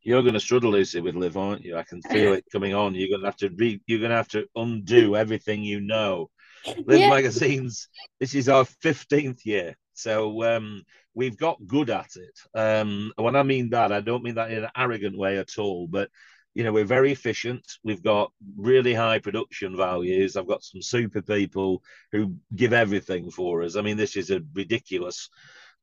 you're 0.06 0.22
going 0.22 0.34
to 0.34 0.40
struggle, 0.40 0.70
Lucy, 0.70 1.00
with 1.00 1.16
live, 1.16 1.36
aren't 1.36 1.64
you? 1.64 1.76
I 1.76 1.82
can 1.82 2.00
feel 2.00 2.32
it 2.34 2.44
coming 2.52 2.74
on. 2.74 2.94
You're 2.94 3.08
going 3.08 3.22
to 3.22 3.26
have 3.26 3.36
to 3.38 3.50
re- 3.50 3.82
you're 3.86 3.98
going 3.98 4.12
to 4.12 4.16
have 4.16 4.28
to 4.28 4.46
undo 4.54 5.16
everything 5.16 5.64
you 5.64 5.80
know. 5.80 6.30
Live 6.86 7.00
yeah. 7.00 7.10
magazines. 7.10 7.88
This 8.20 8.34
is 8.34 8.48
our 8.48 8.64
fifteenth 8.64 9.44
year, 9.44 9.76
so 9.96 10.42
um, 10.44 10.84
we've 11.14 11.36
got 11.36 11.66
good 11.66 11.90
at 11.90 12.10
it. 12.16 12.38
Um, 12.54 13.12
when 13.16 13.34
I 13.34 13.42
mean 13.42 13.70
that, 13.70 13.92
I 13.92 14.00
don't 14.00 14.22
mean 14.22 14.34
that 14.34 14.50
in 14.50 14.64
an 14.64 14.70
arrogant 14.76 15.16
way 15.16 15.38
at 15.38 15.58
all. 15.58 15.86
But 15.86 16.10
you 16.54 16.64
know, 16.64 16.72
we're 16.72 16.84
very 16.84 17.12
efficient. 17.12 17.64
We've 17.84 18.02
got 18.02 18.32
really 18.56 18.94
high 18.94 19.18
production 19.18 19.76
values. 19.76 20.36
I've 20.36 20.46
got 20.46 20.64
some 20.64 20.80
super 20.80 21.20
people 21.20 21.82
who 22.12 22.36
give 22.54 22.72
everything 22.72 23.30
for 23.30 23.62
us. 23.62 23.76
I 23.76 23.82
mean, 23.82 23.96
this 23.96 24.16
is 24.16 24.30
a 24.30 24.42
ridiculous 24.54 25.28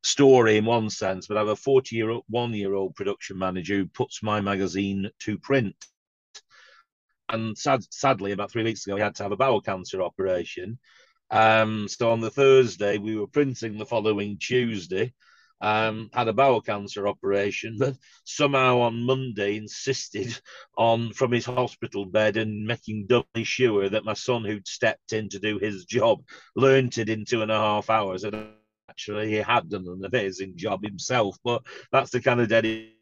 story 0.04 0.58
in 0.58 0.65
one 0.65 0.89
sense, 0.89 1.28
but 1.28 1.38
I 1.38 1.41
have 1.41 1.49
a 1.49 1.56
40 1.56 1.95
year 1.95 2.10
old, 2.10 2.23
one 2.28 2.54
year 2.54 2.73
old 2.73 2.95
production 2.95 3.38
manager 3.38 3.76
who 3.78 3.86
puts 3.86 4.21
my 4.21 4.41
magazine 4.41 5.10
to 5.19 5.38
print. 5.38 5.76
And 7.30 7.58
sad, 7.58 7.82
sadly, 7.91 8.32
about 8.32 8.52
three 8.52 8.63
weeks 8.63 8.86
ago, 8.86 8.95
he 8.95 9.02
had 9.02 9.15
to 9.15 9.23
have 9.23 9.32
a 9.32 9.38
bowel 9.38 9.62
cancer 9.62 10.02
operation. 10.02 10.78
Um, 11.34 11.88
so 11.88 12.12
on 12.12 12.22
the 12.22 12.30
Thursday, 12.30 13.00
we 13.00 13.15
were 13.15 13.26
printing 13.26 13.80
the 13.80 13.88
following 13.88 14.38
Tuesday. 14.38 15.13
Um, 15.62 16.10
had 16.13 16.28
a 16.28 16.34
bowel 16.34 16.62
cancer 16.62 17.08
operation, 17.08 17.78
but 17.80 17.96
somehow 18.24 18.82
on 18.82 19.04
Monday 19.04 19.58
insisted 19.58 20.38
on 20.78 21.12
from 21.13 21.32
his 21.32 21.46
hospital 21.46 22.06
bed 22.06 22.38
and 22.38 22.67
making 22.67 23.08
doubly 23.08 23.46
sure 23.46 23.89
that 23.89 24.06
my 24.06 24.13
son, 24.13 24.46
who'd 24.46 24.67
stepped 24.67 25.13
in 25.13 25.28
to 25.30 25.39
do 25.39 25.58
his 25.58 25.86
job, 25.86 26.22
learnt 26.56 27.00
it 27.00 27.10
in 27.10 27.26
two 27.26 27.41
and 27.41 27.52
a 27.52 27.58
half 27.58 27.89
hours. 27.89 28.26
And 28.26 28.50
actually 28.88 29.30
he 29.30 29.38
had 29.38 29.69
done 29.69 29.88
an 29.88 30.06
amazing 30.06 30.56
job 30.56 30.84
himself. 30.84 31.36
But 31.43 31.63
that's 31.91 32.12
the 32.12 32.22
kind 32.22 32.41
of 32.41 32.50
dedication 32.50 32.92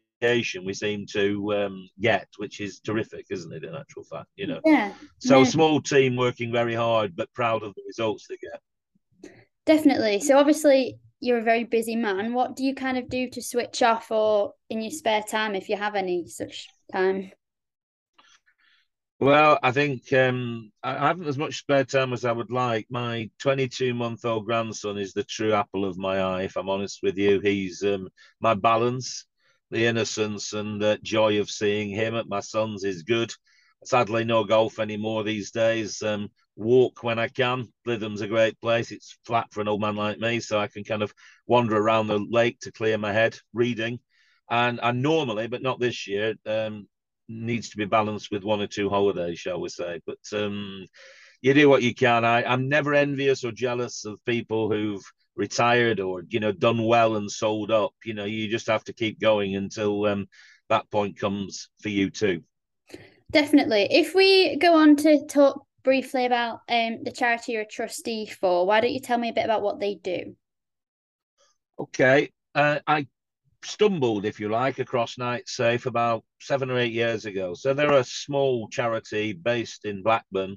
we 0.64 0.74
seem 0.74 1.06
to 1.12 1.54
um, 1.54 1.88
get, 2.00 2.28
which 2.38 2.60
is 2.60 2.80
terrific, 2.80 3.26
isn't 3.30 3.52
it? 3.52 3.64
In 3.64 3.74
actual 3.74 4.04
fact, 4.04 4.28
you 4.36 4.46
know. 4.46 4.60
Yeah. 4.64 4.92
So 5.18 5.38
yeah. 5.38 5.44
small 5.44 5.80
team 5.80 6.16
working 6.16 6.52
very 6.52 6.74
hard, 6.74 7.16
but 7.16 7.32
proud 7.34 7.62
of 7.62 7.74
the 7.74 7.82
results 7.86 8.26
they 8.28 8.36
get. 8.36 9.32
Definitely. 9.66 10.20
So 10.20 10.38
obviously 10.38 10.98
you're 11.20 11.38
a 11.38 11.44
very 11.44 11.64
busy 11.64 11.96
man. 11.96 12.34
What 12.34 12.56
do 12.56 12.64
you 12.64 12.74
kind 12.74 12.98
of 12.98 13.08
do 13.08 13.30
to 13.30 13.42
switch 13.42 13.82
off 13.82 14.10
or 14.10 14.54
in 14.68 14.80
your 14.80 14.90
spare 14.90 15.22
time 15.22 15.54
if 15.54 15.68
you 15.68 15.76
have 15.76 15.94
any 15.94 16.26
such 16.26 16.68
time? 16.92 17.30
Well, 19.20 19.56
I 19.62 19.70
think 19.70 20.12
um, 20.12 20.72
I 20.82 21.06
haven't 21.06 21.28
as 21.28 21.38
much 21.38 21.58
spare 21.58 21.84
time 21.84 22.12
as 22.12 22.24
I 22.24 22.32
would 22.32 22.50
like. 22.50 22.88
My 22.90 23.30
22 23.38 23.94
month 23.94 24.24
old 24.24 24.46
grandson 24.46 24.98
is 24.98 25.12
the 25.12 25.22
true 25.22 25.52
apple 25.52 25.84
of 25.84 25.96
my 25.96 26.20
eye, 26.20 26.42
if 26.42 26.56
I'm 26.56 26.68
honest 26.68 26.98
with 27.04 27.16
you. 27.16 27.38
He's 27.38 27.84
um, 27.84 28.08
my 28.40 28.54
balance, 28.54 29.26
the 29.72 29.86
innocence 29.86 30.52
and 30.52 30.82
uh, 30.82 30.98
joy 31.02 31.40
of 31.40 31.50
seeing 31.50 31.88
him 31.88 32.14
at 32.14 32.28
my 32.28 32.40
son's 32.40 32.84
is 32.84 33.02
good. 33.02 33.32
Sadly, 33.84 34.22
no 34.22 34.44
golf 34.44 34.78
anymore 34.78 35.24
these 35.24 35.50
days. 35.50 36.02
Um, 36.02 36.28
walk 36.56 37.02
when 37.02 37.18
I 37.18 37.28
can. 37.28 37.66
Blytham's 37.84 38.20
a 38.20 38.28
great 38.28 38.60
place. 38.60 38.92
It's 38.92 39.18
flat 39.24 39.46
for 39.50 39.62
an 39.62 39.68
old 39.68 39.80
man 39.80 39.96
like 39.96 40.18
me, 40.18 40.40
so 40.40 40.60
I 40.60 40.68
can 40.68 40.84
kind 40.84 41.02
of 41.02 41.12
wander 41.46 41.76
around 41.76 42.06
the 42.06 42.18
lake 42.18 42.60
to 42.60 42.70
clear 42.70 42.98
my 42.98 43.12
head, 43.14 43.38
reading. 43.54 43.98
And, 44.50 44.78
and 44.82 45.02
normally, 45.02 45.48
but 45.48 45.62
not 45.62 45.80
this 45.80 46.06
year, 46.06 46.34
um, 46.44 46.86
needs 47.30 47.70
to 47.70 47.78
be 47.78 47.86
balanced 47.86 48.30
with 48.30 48.44
one 48.44 48.60
or 48.60 48.66
two 48.66 48.90
holidays, 48.90 49.38
shall 49.38 49.58
we 49.58 49.70
say. 49.70 50.00
But 50.06 50.18
um, 50.34 50.86
you 51.40 51.54
do 51.54 51.70
what 51.70 51.82
you 51.82 51.94
can. 51.94 52.26
I, 52.26 52.44
I'm 52.44 52.68
never 52.68 52.92
envious 52.92 53.42
or 53.42 53.52
jealous 53.52 54.04
of 54.04 54.22
people 54.26 54.70
who've 54.70 55.02
retired 55.36 56.00
or 56.00 56.22
you 56.28 56.40
know 56.40 56.52
done 56.52 56.84
well 56.84 57.16
and 57.16 57.30
sold 57.30 57.70
up. 57.70 57.92
You 58.04 58.14
know, 58.14 58.24
you 58.24 58.48
just 58.48 58.66
have 58.66 58.84
to 58.84 58.92
keep 58.92 59.20
going 59.20 59.56
until 59.56 60.06
um, 60.06 60.28
that 60.68 60.90
point 60.90 61.18
comes 61.18 61.68
for 61.80 61.88
you 61.88 62.10
too. 62.10 62.42
Definitely. 63.30 63.88
If 63.90 64.14
we 64.14 64.56
go 64.56 64.74
on 64.74 64.96
to 64.96 65.26
talk 65.26 65.64
briefly 65.82 66.26
about 66.26 66.60
um, 66.68 67.02
the 67.02 67.12
charity 67.12 67.52
you're 67.52 67.62
a 67.62 67.66
trustee 67.66 68.26
for, 68.26 68.66
why 68.66 68.80
don't 68.80 68.92
you 68.92 69.00
tell 69.00 69.18
me 69.18 69.30
a 69.30 69.32
bit 69.32 69.44
about 69.44 69.62
what 69.62 69.80
they 69.80 69.94
do? 69.94 70.36
Okay. 71.78 72.30
Uh, 72.54 72.80
I 72.86 73.06
stumbled, 73.64 74.26
if 74.26 74.38
you 74.38 74.50
like, 74.50 74.78
across 74.78 75.18
Night 75.18 75.48
Safe 75.48 75.86
about 75.86 76.24
seven 76.40 76.70
or 76.70 76.78
eight 76.78 76.92
years 76.92 77.24
ago. 77.24 77.54
So 77.54 77.72
they're 77.72 77.92
a 77.92 78.04
small 78.04 78.68
charity 78.68 79.32
based 79.32 79.84
in 79.86 80.02
Blackburn 80.02 80.56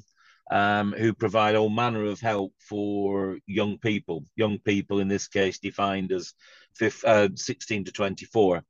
um, 0.52 0.94
who 0.94 1.14
provide 1.14 1.56
all 1.56 1.70
manner 1.70 2.06
of 2.06 2.20
help 2.20 2.54
for 2.60 3.38
young 3.48 3.78
people, 3.78 4.26
young 4.36 4.60
people 4.60 5.00
in 5.00 5.08
this 5.08 5.28
case 5.28 5.60
defined 5.60 6.12
as 6.12 6.34
15, 6.76 7.10
uh, 7.10 7.30
16 7.36 7.86
to 7.86 7.92
24. 7.92 8.64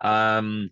Um, 0.00 0.70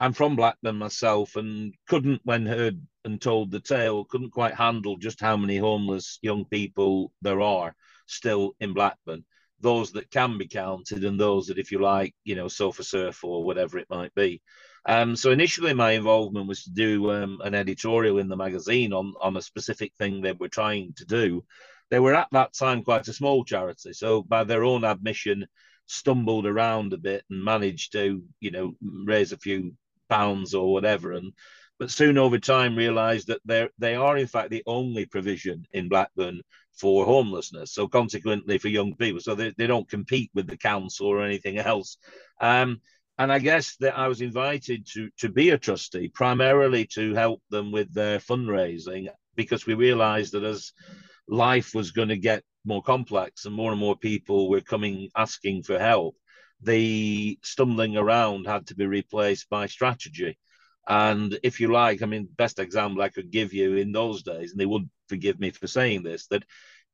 I'm 0.00 0.12
from 0.12 0.36
Blackburn 0.36 0.76
myself 0.76 1.36
and 1.36 1.72
couldn't, 1.88 2.20
when 2.24 2.46
heard 2.46 2.80
and 3.04 3.20
told 3.20 3.50
the 3.50 3.60
tale, 3.60 4.04
couldn't 4.04 4.32
quite 4.32 4.54
handle 4.54 4.96
just 4.96 5.20
how 5.20 5.36
many 5.36 5.56
homeless 5.56 6.18
young 6.22 6.44
people 6.44 7.12
there 7.22 7.40
are 7.40 7.74
still 8.06 8.54
in 8.60 8.74
Blackburn 8.74 9.24
those 9.64 9.92
that 9.92 10.10
can 10.10 10.36
be 10.38 10.46
counted 10.46 11.04
and 11.04 11.18
those 11.18 11.46
that, 11.46 11.58
if 11.58 11.72
you 11.72 11.78
like, 11.80 12.14
you 12.24 12.34
know, 12.34 12.48
sofa 12.48 12.84
surf 12.84 13.24
or 13.24 13.42
whatever 13.42 13.78
it 13.78 13.88
might 13.88 14.14
be. 14.14 14.40
Um, 14.86 15.16
so 15.16 15.30
initially, 15.30 15.72
my 15.72 15.92
involvement 15.92 16.46
was 16.46 16.64
to 16.64 16.70
do 16.70 17.10
um, 17.10 17.40
an 17.42 17.54
editorial 17.54 18.18
in 18.18 18.28
the 18.28 18.36
magazine 18.36 18.92
on 18.92 19.14
on 19.20 19.36
a 19.36 19.42
specific 19.42 19.92
thing 19.96 20.20
they 20.20 20.32
were 20.32 20.48
trying 20.48 20.92
to 20.94 21.04
do. 21.04 21.44
They 21.90 22.00
were 22.00 22.14
at 22.14 22.28
that 22.32 22.54
time 22.54 22.82
quite 22.82 23.08
a 23.08 23.12
small 23.12 23.44
charity, 23.44 23.92
so 23.92 24.22
by 24.22 24.44
their 24.44 24.64
own 24.64 24.84
admission, 24.84 25.46
stumbled 25.86 26.46
around 26.46 26.92
a 26.92 26.98
bit 26.98 27.24
and 27.30 27.44
managed 27.44 27.92
to, 27.92 28.22
you 28.40 28.50
know, 28.50 28.74
raise 28.82 29.32
a 29.32 29.38
few 29.38 29.74
pounds 30.08 30.54
or 30.54 30.72
whatever. 30.72 31.12
And 31.12 31.32
but 31.78 31.90
soon 31.90 32.18
over 32.18 32.38
time 32.38 32.76
realised 32.76 33.28
that 33.28 33.40
they 33.44 33.68
they 33.78 33.94
are 33.94 34.16
in 34.18 34.26
fact 34.26 34.50
the 34.50 34.62
only 34.66 35.06
provision 35.06 35.66
in 35.72 35.88
Blackburn 35.88 36.42
for 36.72 37.04
homelessness. 37.04 37.72
So 37.72 37.88
consequently, 37.88 38.58
for 38.58 38.68
young 38.68 38.94
people, 38.96 39.20
so 39.20 39.34
they, 39.34 39.54
they 39.56 39.66
don't 39.66 39.88
compete 39.88 40.30
with 40.34 40.46
the 40.46 40.56
council 40.56 41.06
or 41.06 41.24
anything 41.24 41.58
else. 41.58 41.96
Um, 42.40 42.80
and 43.18 43.32
I 43.32 43.38
guess 43.38 43.76
that 43.76 43.96
I 43.96 44.08
was 44.08 44.20
invited 44.20 44.86
to 44.94 45.08
to 45.18 45.28
be 45.28 45.50
a 45.50 45.58
trustee 45.58 46.08
primarily 46.08 46.86
to 46.94 47.14
help 47.14 47.42
them 47.50 47.72
with 47.72 47.92
their 47.94 48.18
fundraising 48.18 49.08
because 49.36 49.66
we 49.66 49.74
realised 49.74 50.32
that 50.32 50.44
as 50.44 50.72
life 51.28 51.74
was 51.74 51.90
going 51.92 52.08
to 52.08 52.16
get 52.16 52.42
more 52.64 52.82
complex 52.82 53.44
and 53.44 53.54
more 53.54 53.70
and 53.70 53.80
more 53.80 53.96
people 53.96 54.48
were 54.48 54.60
coming 54.60 55.10
asking 55.16 55.62
for 55.62 55.78
help, 55.78 56.16
the 56.60 57.38
stumbling 57.42 57.96
around 57.96 58.46
had 58.46 58.66
to 58.66 58.74
be 58.74 58.86
replaced 58.86 59.48
by 59.48 59.66
strategy. 59.66 60.38
And 60.86 61.38
if 61.42 61.60
you 61.60 61.72
like, 61.72 62.02
I 62.02 62.06
mean, 62.06 62.28
best 62.36 62.58
example 62.58 63.02
I 63.02 63.08
could 63.08 63.30
give 63.30 63.52
you 63.52 63.76
in 63.76 63.92
those 63.92 64.22
days, 64.22 64.50
and 64.50 64.60
they 64.60 64.66
would 64.66 64.88
forgive 65.08 65.40
me 65.40 65.50
for 65.50 65.66
saying 65.66 66.02
this, 66.02 66.26
that 66.28 66.44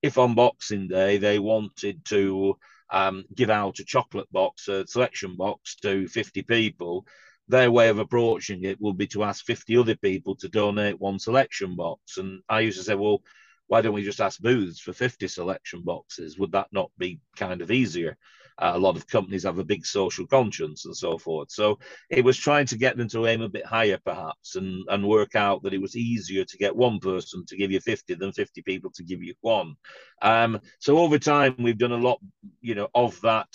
if 0.02 0.18
on 0.18 0.34
Boxing 0.34 0.88
Day 0.88 1.18
they 1.18 1.38
wanted 1.38 2.04
to 2.06 2.56
um, 2.90 3.24
give 3.34 3.50
out 3.50 3.78
a 3.78 3.84
chocolate 3.84 4.30
box, 4.32 4.68
a 4.68 4.86
selection 4.86 5.36
box 5.36 5.76
to 5.76 6.08
50 6.08 6.42
people, 6.42 7.06
their 7.48 7.70
way 7.70 7.88
of 7.88 7.98
approaching 7.98 8.64
it 8.64 8.80
would 8.80 8.96
be 8.96 9.06
to 9.08 9.24
ask 9.24 9.44
50 9.44 9.76
other 9.76 9.96
people 9.96 10.36
to 10.36 10.48
donate 10.48 11.00
one 11.00 11.18
selection 11.18 11.76
box. 11.76 12.16
And 12.16 12.42
I 12.48 12.60
used 12.60 12.78
to 12.78 12.84
say, 12.84 12.94
well, 12.94 13.22
why 13.66 13.80
don't 13.80 13.94
we 13.94 14.02
just 14.02 14.20
ask 14.20 14.40
booths 14.40 14.80
for 14.80 14.92
50 14.92 15.28
selection 15.28 15.82
boxes? 15.82 16.38
Would 16.38 16.52
that 16.52 16.68
not 16.72 16.90
be 16.98 17.20
kind 17.36 17.60
of 17.60 17.70
easier? 17.70 18.16
A 18.60 18.78
lot 18.78 18.96
of 18.96 19.06
companies 19.06 19.44
have 19.44 19.58
a 19.58 19.64
big 19.64 19.86
social 19.86 20.26
conscience 20.26 20.84
and 20.84 20.96
so 20.96 21.18
forth. 21.18 21.50
So 21.50 21.78
it 22.10 22.24
was 22.24 22.36
trying 22.36 22.66
to 22.66 22.78
get 22.78 22.96
them 22.96 23.08
to 23.08 23.26
aim 23.26 23.42
a 23.42 23.48
bit 23.48 23.64
higher, 23.64 23.98
perhaps, 24.04 24.56
and, 24.56 24.84
and 24.88 25.06
work 25.06 25.34
out 25.34 25.62
that 25.62 25.74
it 25.74 25.80
was 25.80 25.96
easier 25.96 26.44
to 26.44 26.58
get 26.58 26.76
one 26.76 26.98
person 26.98 27.44
to 27.46 27.56
give 27.56 27.70
you 27.70 27.80
50 27.80 28.14
than 28.14 28.32
50 28.32 28.62
people 28.62 28.90
to 28.94 29.04
give 29.04 29.22
you 29.22 29.34
one. 29.40 29.74
Um, 30.22 30.60
so 30.78 30.98
over 30.98 31.18
time, 31.18 31.56
we've 31.58 31.78
done 31.78 31.92
a 31.92 31.96
lot, 31.96 32.20
you 32.60 32.74
know, 32.74 32.88
of 32.94 33.20
that 33.22 33.48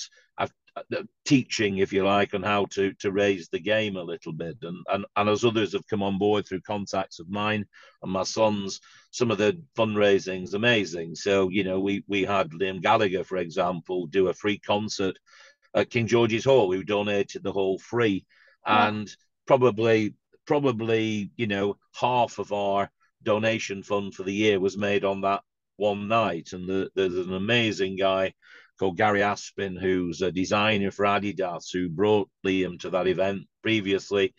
teaching, 1.25 1.77
if 1.77 1.93
you 1.93 2.03
like, 2.03 2.33
on 2.33 2.43
how 2.43 2.65
to 2.71 2.93
to 2.95 3.11
raise 3.11 3.49
the 3.49 3.59
game 3.59 3.95
a 3.95 4.03
little 4.03 4.33
bit. 4.33 4.57
And, 4.61 4.77
and 4.89 5.05
and 5.15 5.29
as 5.29 5.43
others 5.43 5.73
have 5.73 5.87
come 5.87 6.03
on 6.03 6.17
board 6.17 6.45
through 6.45 6.61
contacts 6.61 7.19
of 7.19 7.29
mine 7.29 7.65
and 8.01 8.11
my 8.11 8.23
sons, 8.23 8.81
some 9.11 9.31
of 9.31 9.37
the 9.37 9.61
fundraising's 9.77 10.53
amazing. 10.53 11.15
So 11.15 11.49
you 11.49 11.63
know, 11.63 11.79
we 11.79 12.03
we 12.07 12.23
had 12.23 12.51
Liam 12.51 12.81
Gallagher, 12.81 13.23
for 13.23 13.37
example, 13.37 14.07
do 14.07 14.27
a 14.27 14.33
free 14.33 14.59
concert 14.59 15.17
at 15.73 15.89
King 15.89 16.07
George's 16.07 16.45
Hall. 16.45 16.67
We 16.67 16.83
donated 16.83 17.43
the 17.43 17.51
hall 17.51 17.79
free, 17.79 18.25
and 18.65 19.09
probably 19.45 20.15
probably 20.45 21.31
you 21.37 21.47
know 21.47 21.77
half 21.93 22.39
of 22.39 22.51
our 22.51 22.91
donation 23.23 23.81
fund 23.81 24.13
for 24.13 24.23
the 24.23 24.33
year 24.33 24.59
was 24.59 24.77
made 24.77 25.03
on 25.03 25.21
that 25.21 25.41
one 25.77 26.07
night. 26.07 26.53
And 26.53 26.67
the, 26.67 26.89
there's 26.95 27.15
an 27.15 27.33
amazing 27.33 27.97
guy 27.97 28.33
called 28.77 28.97
Gary 28.97 29.21
Aspden, 29.21 29.77
who's 29.77 30.21
a 30.21 30.31
designer 30.31 30.91
for 30.91 31.05
Adidas, 31.05 31.71
who 31.71 31.89
brought 31.89 32.29
Liam 32.45 32.79
to 32.81 32.89
that 32.91 33.07
event 33.07 33.43
previously. 33.61 34.33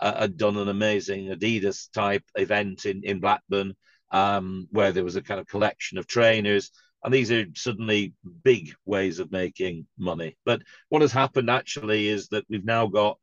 Uh, 0.00 0.20
had 0.20 0.36
done 0.36 0.56
an 0.56 0.68
amazing 0.68 1.26
Adidas 1.26 1.90
type 1.92 2.22
event 2.36 2.86
in, 2.86 3.02
in 3.02 3.18
Blackburn 3.18 3.74
um, 4.12 4.68
where 4.70 4.92
there 4.92 5.04
was 5.04 5.16
a 5.16 5.22
kind 5.22 5.40
of 5.40 5.48
collection 5.48 5.98
of 5.98 6.06
trainers. 6.06 6.70
And 7.02 7.12
these 7.12 7.32
are 7.32 7.46
suddenly 7.54 8.14
big 8.44 8.74
ways 8.84 9.18
of 9.18 9.32
making 9.32 9.86
money. 9.98 10.36
But 10.44 10.62
what 10.88 11.02
has 11.02 11.12
happened 11.12 11.50
actually 11.50 12.08
is 12.08 12.28
that 12.28 12.44
we've 12.48 12.64
now 12.64 12.86
got, 12.86 13.18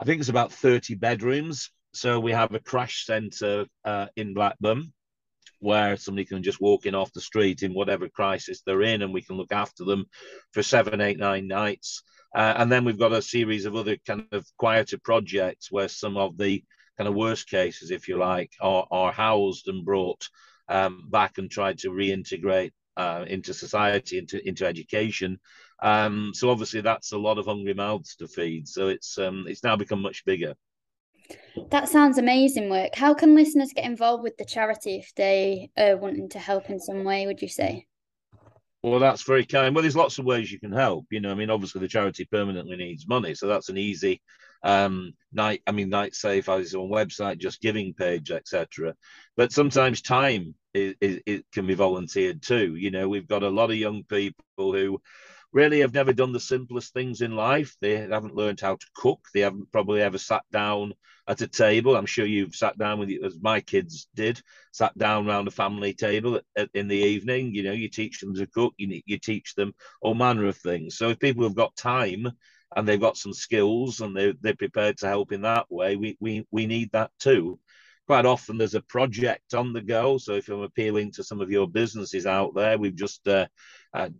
I 0.00 0.04
think 0.04 0.20
it's 0.20 0.28
about 0.28 0.52
30 0.52 0.94
bedrooms. 0.94 1.70
So 1.94 2.20
we 2.20 2.32
have 2.32 2.54
a 2.54 2.60
crash 2.60 3.04
center 3.04 3.66
uh, 3.84 4.06
in 4.16 4.34
Blackburn 4.34 4.92
where 5.62 5.96
somebody 5.96 6.24
can 6.24 6.42
just 6.42 6.60
walk 6.60 6.86
in 6.86 6.94
off 6.94 7.12
the 7.12 7.20
street 7.20 7.62
in 7.62 7.72
whatever 7.72 8.08
crisis 8.08 8.62
they're 8.62 8.82
in, 8.82 9.02
and 9.02 9.12
we 9.12 9.22
can 9.22 9.36
look 9.36 9.52
after 9.52 9.84
them 9.84 10.06
for 10.52 10.62
seven, 10.62 11.00
eight, 11.00 11.18
nine 11.18 11.46
nights. 11.46 12.02
Uh, 12.34 12.54
and 12.56 12.72
then 12.72 12.84
we've 12.84 12.98
got 12.98 13.12
a 13.12 13.22
series 13.22 13.66
of 13.66 13.76
other 13.76 13.96
kind 14.06 14.26
of 14.32 14.46
quieter 14.56 14.98
projects 14.98 15.70
where 15.70 15.88
some 15.88 16.16
of 16.16 16.36
the 16.38 16.64
kind 16.96 17.08
of 17.08 17.14
worst 17.14 17.48
cases, 17.48 17.90
if 17.90 18.08
you 18.08 18.18
like, 18.18 18.52
are, 18.60 18.86
are 18.90 19.12
housed 19.12 19.68
and 19.68 19.84
brought 19.84 20.28
um, 20.68 21.08
back 21.10 21.38
and 21.38 21.50
tried 21.50 21.78
to 21.78 21.90
reintegrate 21.90 22.72
uh, 22.96 23.24
into 23.26 23.54
society, 23.54 24.18
into 24.18 24.46
into 24.46 24.66
education. 24.66 25.38
Um, 25.82 26.32
so 26.34 26.50
obviously 26.50 26.80
that's 26.80 27.12
a 27.12 27.18
lot 27.18 27.38
of 27.38 27.46
hungry 27.46 27.74
mouths 27.74 28.16
to 28.16 28.28
feed. 28.28 28.68
So 28.68 28.88
it's 28.88 29.18
um, 29.18 29.44
it's 29.48 29.64
now 29.64 29.76
become 29.76 30.02
much 30.02 30.24
bigger. 30.24 30.54
That 31.70 31.88
sounds 31.88 32.18
amazing 32.18 32.70
work. 32.70 32.94
How 32.94 33.14
can 33.14 33.34
listeners 33.34 33.72
get 33.74 33.84
involved 33.84 34.22
with 34.22 34.36
the 34.36 34.44
charity 34.44 34.96
if 34.96 35.12
they 35.14 35.70
are 35.78 35.96
wanting 35.96 36.28
to 36.30 36.38
help 36.38 36.70
in 36.70 36.80
some 36.80 37.04
way, 37.04 37.26
would 37.26 37.42
you 37.42 37.48
say? 37.48 37.86
Well, 38.82 38.98
that's 38.98 39.22
very 39.22 39.44
kind. 39.44 39.74
Well, 39.74 39.82
there's 39.82 39.96
lots 39.96 40.18
of 40.18 40.24
ways 40.24 40.50
you 40.50 40.58
can 40.58 40.72
help. 40.72 41.06
You 41.10 41.20
know, 41.20 41.30
I 41.30 41.34
mean, 41.34 41.50
obviously 41.50 41.80
the 41.80 41.88
charity 41.88 42.24
permanently 42.24 42.76
needs 42.76 43.06
money, 43.06 43.34
so 43.34 43.46
that's 43.46 43.68
an 43.68 43.78
easy 43.78 44.20
um 44.64 45.12
night. 45.32 45.62
I 45.66 45.72
mean, 45.72 45.88
Night 45.88 46.14
Safe 46.14 46.46
has 46.46 46.74
own 46.74 46.90
website, 46.90 47.38
just 47.38 47.60
giving 47.60 47.94
page, 47.94 48.30
etc. 48.30 48.94
But 49.36 49.52
sometimes 49.52 50.02
time 50.02 50.54
is, 50.74 50.94
is, 51.00 51.20
it 51.26 51.44
can 51.52 51.66
be 51.66 51.74
volunteered 51.74 52.42
too. 52.42 52.74
You 52.74 52.90
know, 52.90 53.08
we've 53.08 53.28
got 53.28 53.44
a 53.44 53.48
lot 53.48 53.70
of 53.70 53.76
young 53.76 54.02
people 54.04 54.42
who 54.56 55.00
really 55.52 55.80
have 55.80 55.94
never 55.94 56.12
done 56.12 56.32
the 56.32 56.40
simplest 56.40 56.92
things 56.92 57.20
in 57.20 57.36
life. 57.36 57.76
They 57.80 57.98
haven't 57.98 58.34
learned 58.34 58.60
how 58.60 58.76
to 58.76 58.86
cook. 58.94 59.28
They 59.32 59.40
haven't 59.40 59.70
probably 59.70 60.02
ever 60.02 60.18
sat 60.18 60.42
down 60.50 60.94
at 61.28 61.40
a 61.40 61.46
table. 61.46 61.96
I'm 61.96 62.06
sure 62.06 62.26
you've 62.26 62.54
sat 62.54 62.78
down 62.78 62.98
with 62.98 63.10
as 63.24 63.38
my 63.40 63.60
kids 63.60 64.08
did, 64.14 64.40
sat 64.72 64.96
down 64.96 65.28
around 65.28 65.48
a 65.48 65.52
family 65.52 65.94
table 65.94 66.36
at, 66.36 66.44
at, 66.56 66.68
in 66.74 66.88
the 66.88 66.96
evening. 66.96 67.54
You 67.54 67.62
know, 67.64 67.72
you 67.72 67.88
teach 67.88 68.20
them 68.20 68.34
to 68.34 68.46
cook. 68.46 68.74
You 68.78 69.00
you 69.06 69.18
teach 69.18 69.54
them 69.54 69.74
all 70.00 70.14
manner 70.14 70.46
of 70.46 70.56
things. 70.56 70.96
So 70.96 71.10
if 71.10 71.18
people 71.18 71.44
have 71.44 71.54
got 71.54 71.76
time 71.76 72.26
and 72.74 72.88
they've 72.88 73.00
got 73.00 73.16
some 73.16 73.32
skills 73.32 74.00
and 74.00 74.16
they 74.16 74.34
they're 74.40 74.54
prepared 74.54 74.98
to 74.98 75.08
help 75.08 75.32
in 75.32 75.42
that 75.42 75.66
way, 75.70 75.96
we 75.96 76.16
we 76.20 76.46
we 76.50 76.66
need 76.66 76.90
that 76.92 77.10
too 77.18 77.58
quite 78.06 78.26
often 78.26 78.58
there's 78.58 78.74
a 78.74 78.82
project 78.82 79.54
on 79.54 79.72
the 79.72 79.80
go. 79.80 80.18
So 80.18 80.34
if 80.34 80.48
I'm 80.48 80.60
appealing 80.62 81.12
to 81.12 81.24
some 81.24 81.40
of 81.40 81.50
your 81.50 81.68
businesses 81.68 82.26
out 82.26 82.54
there, 82.54 82.76
we've 82.78 82.96
just 82.96 83.26
uh, 83.28 83.46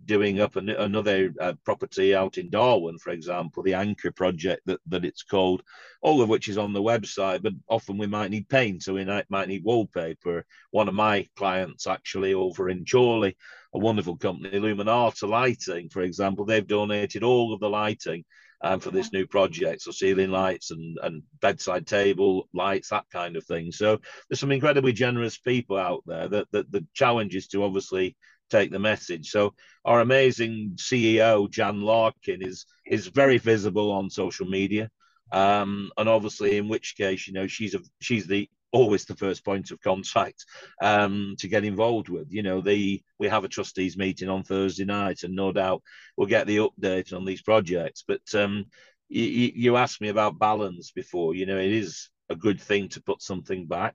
doing 0.04 0.40
up 0.40 0.56
an, 0.56 0.68
another 0.68 1.32
uh, 1.40 1.54
property 1.64 2.14
out 2.14 2.38
in 2.38 2.50
Darwen, 2.50 3.00
for 3.00 3.10
example, 3.10 3.62
the 3.62 3.74
Anchor 3.74 4.12
project 4.12 4.62
that, 4.66 4.80
that 4.86 5.04
it's 5.04 5.22
called, 5.22 5.62
all 6.02 6.20
of 6.20 6.28
which 6.28 6.48
is 6.48 6.58
on 6.58 6.72
the 6.72 6.82
website. 6.82 7.42
But 7.42 7.54
often 7.68 7.98
we 7.98 8.06
might 8.06 8.30
need 8.30 8.48
paint, 8.48 8.82
so 8.82 8.94
we 8.94 9.04
might, 9.04 9.30
might 9.30 9.48
need 9.48 9.64
wallpaper. 9.64 10.44
One 10.70 10.88
of 10.88 10.94
my 10.94 11.26
clients 11.36 11.86
actually 11.86 12.34
over 12.34 12.68
in 12.68 12.84
Chorley, 12.84 13.36
a 13.74 13.78
wonderful 13.78 14.16
company, 14.16 14.58
Luminata 14.58 15.28
Lighting, 15.28 15.88
for 15.88 16.02
example, 16.02 16.44
they've 16.44 16.66
donated 16.66 17.22
all 17.22 17.54
of 17.54 17.60
the 17.60 17.70
lighting 17.70 18.24
um, 18.62 18.80
for 18.80 18.90
this 18.90 19.12
new 19.12 19.26
project. 19.26 19.82
So 19.82 19.90
ceiling 19.90 20.30
lights 20.30 20.70
and, 20.70 20.98
and 21.02 21.22
bedside 21.40 21.86
table 21.86 22.48
lights, 22.52 22.90
that 22.90 23.06
kind 23.12 23.36
of 23.36 23.44
thing. 23.44 23.72
So 23.72 24.00
there's 24.28 24.40
some 24.40 24.52
incredibly 24.52 24.92
generous 24.92 25.38
people 25.38 25.76
out 25.76 26.02
there 26.06 26.28
that, 26.28 26.46
that 26.52 26.70
the 26.70 26.86
challenge 26.94 27.34
is 27.34 27.48
to 27.48 27.64
obviously 27.64 28.16
take 28.52 28.70
the 28.70 28.78
message. 28.78 29.30
So 29.30 29.54
our 29.84 30.00
amazing 30.00 30.72
CEO, 30.76 31.50
Jan 31.50 31.80
Larkin, 31.80 32.42
is 32.42 32.66
is 32.86 33.08
very 33.08 33.38
visible 33.38 33.90
on 33.90 34.10
social 34.10 34.46
media. 34.46 34.90
Um, 35.32 35.90
and 35.96 36.08
obviously, 36.08 36.58
in 36.58 36.68
which 36.68 36.94
case, 36.96 37.26
you 37.26 37.32
know, 37.32 37.46
she's 37.46 37.74
a 37.74 37.80
she's 38.00 38.26
the 38.26 38.48
always 38.72 39.04
the 39.04 39.16
first 39.16 39.44
point 39.44 39.70
of 39.70 39.80
contact 39.80 40.44
um, 40.80 41.34
to 41.38 41.48
get 41.48 41.64
involved 41.64 42.08
with. 42.08 42.28
You 42.30 42.42
know, 42.42 42.60
the 42.60 43.02
we 43.18 43.28
have 43.28 43.44
a 43.44 43.48
trustees 43.48 43.96
meeting 43.96 44.28
on 44.28 44.42
Thursday 44.42 44.84
night, 44.84 45.22
and 45.22 45.34
no 45.34 45.52
doubt 45.52 45.82
we'll 46.16 46.28
get 46.28 46.46
the 46.46 46.58
update 46.58 47.12
on 47.12 47.24
these 47.24 47.42
projects. 47.42 48.04
But 48.06 48.22
um, 48.34 48.66
you, 49.08 49.52
you 49.54 49.76
asked 49.76 50.00
me 50.00 50.08
about 50.08 50.38
balance 50.38 50.90
before. 50.90 51.34
You 51.34 51.46
know, 51.46 51.58
it 51.58 51.72
is 51.72 52.08
a 52.28 52.36
good 52.36 52.60
thing 52.60 52.88
to 52.90 53.02
put 53.02 53.22
something 53.22 53.66
back, 53.66 53.94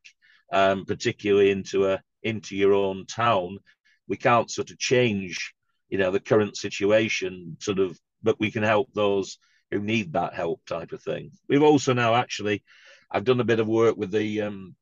um, 0.54 0.86
particularly 0.86 1.52
into 1.52 1.88
a 1.88 2.02
into 2.24 2.56
your 2.56 2.74
own 2.74 3.06
town. 3.06 3.58
We 4.08 4.18
can't 4.18 4.52
sort 4.52 4.72
of 4.72 4.78
change, 4.80 5.54
you 5.90 5.98
know, 5.98 6.12
the 6.12 6.20
current 6.20 6.58
situation, 6.58 7.58
sort 7.60 7.80
of, 7.80 7.98
but 8.24 8.40
we 8.40 8.52
can 8.52 8.64
help 8.64 8.90
those 8.94 9.38
who 9.72 9.80
need 9.80 10.14
that 10.14 10.34
help, 10.34 10.66
type 10.66 10.92
of 10.92 11.02
thing. 11.02 11.32
We've 11.50 11.64
also 11.64 11.94
now 11.94 12.16
actually 12.16 12.64
I've 13.12 13.24
done 13.24 13.40
a 13.40 13.46
bit 13.46 13.60
of 13.60 13.68
work 13.68 13.98
with 13.98 14.12
the 14.12 14.42
um, 14.42 14.76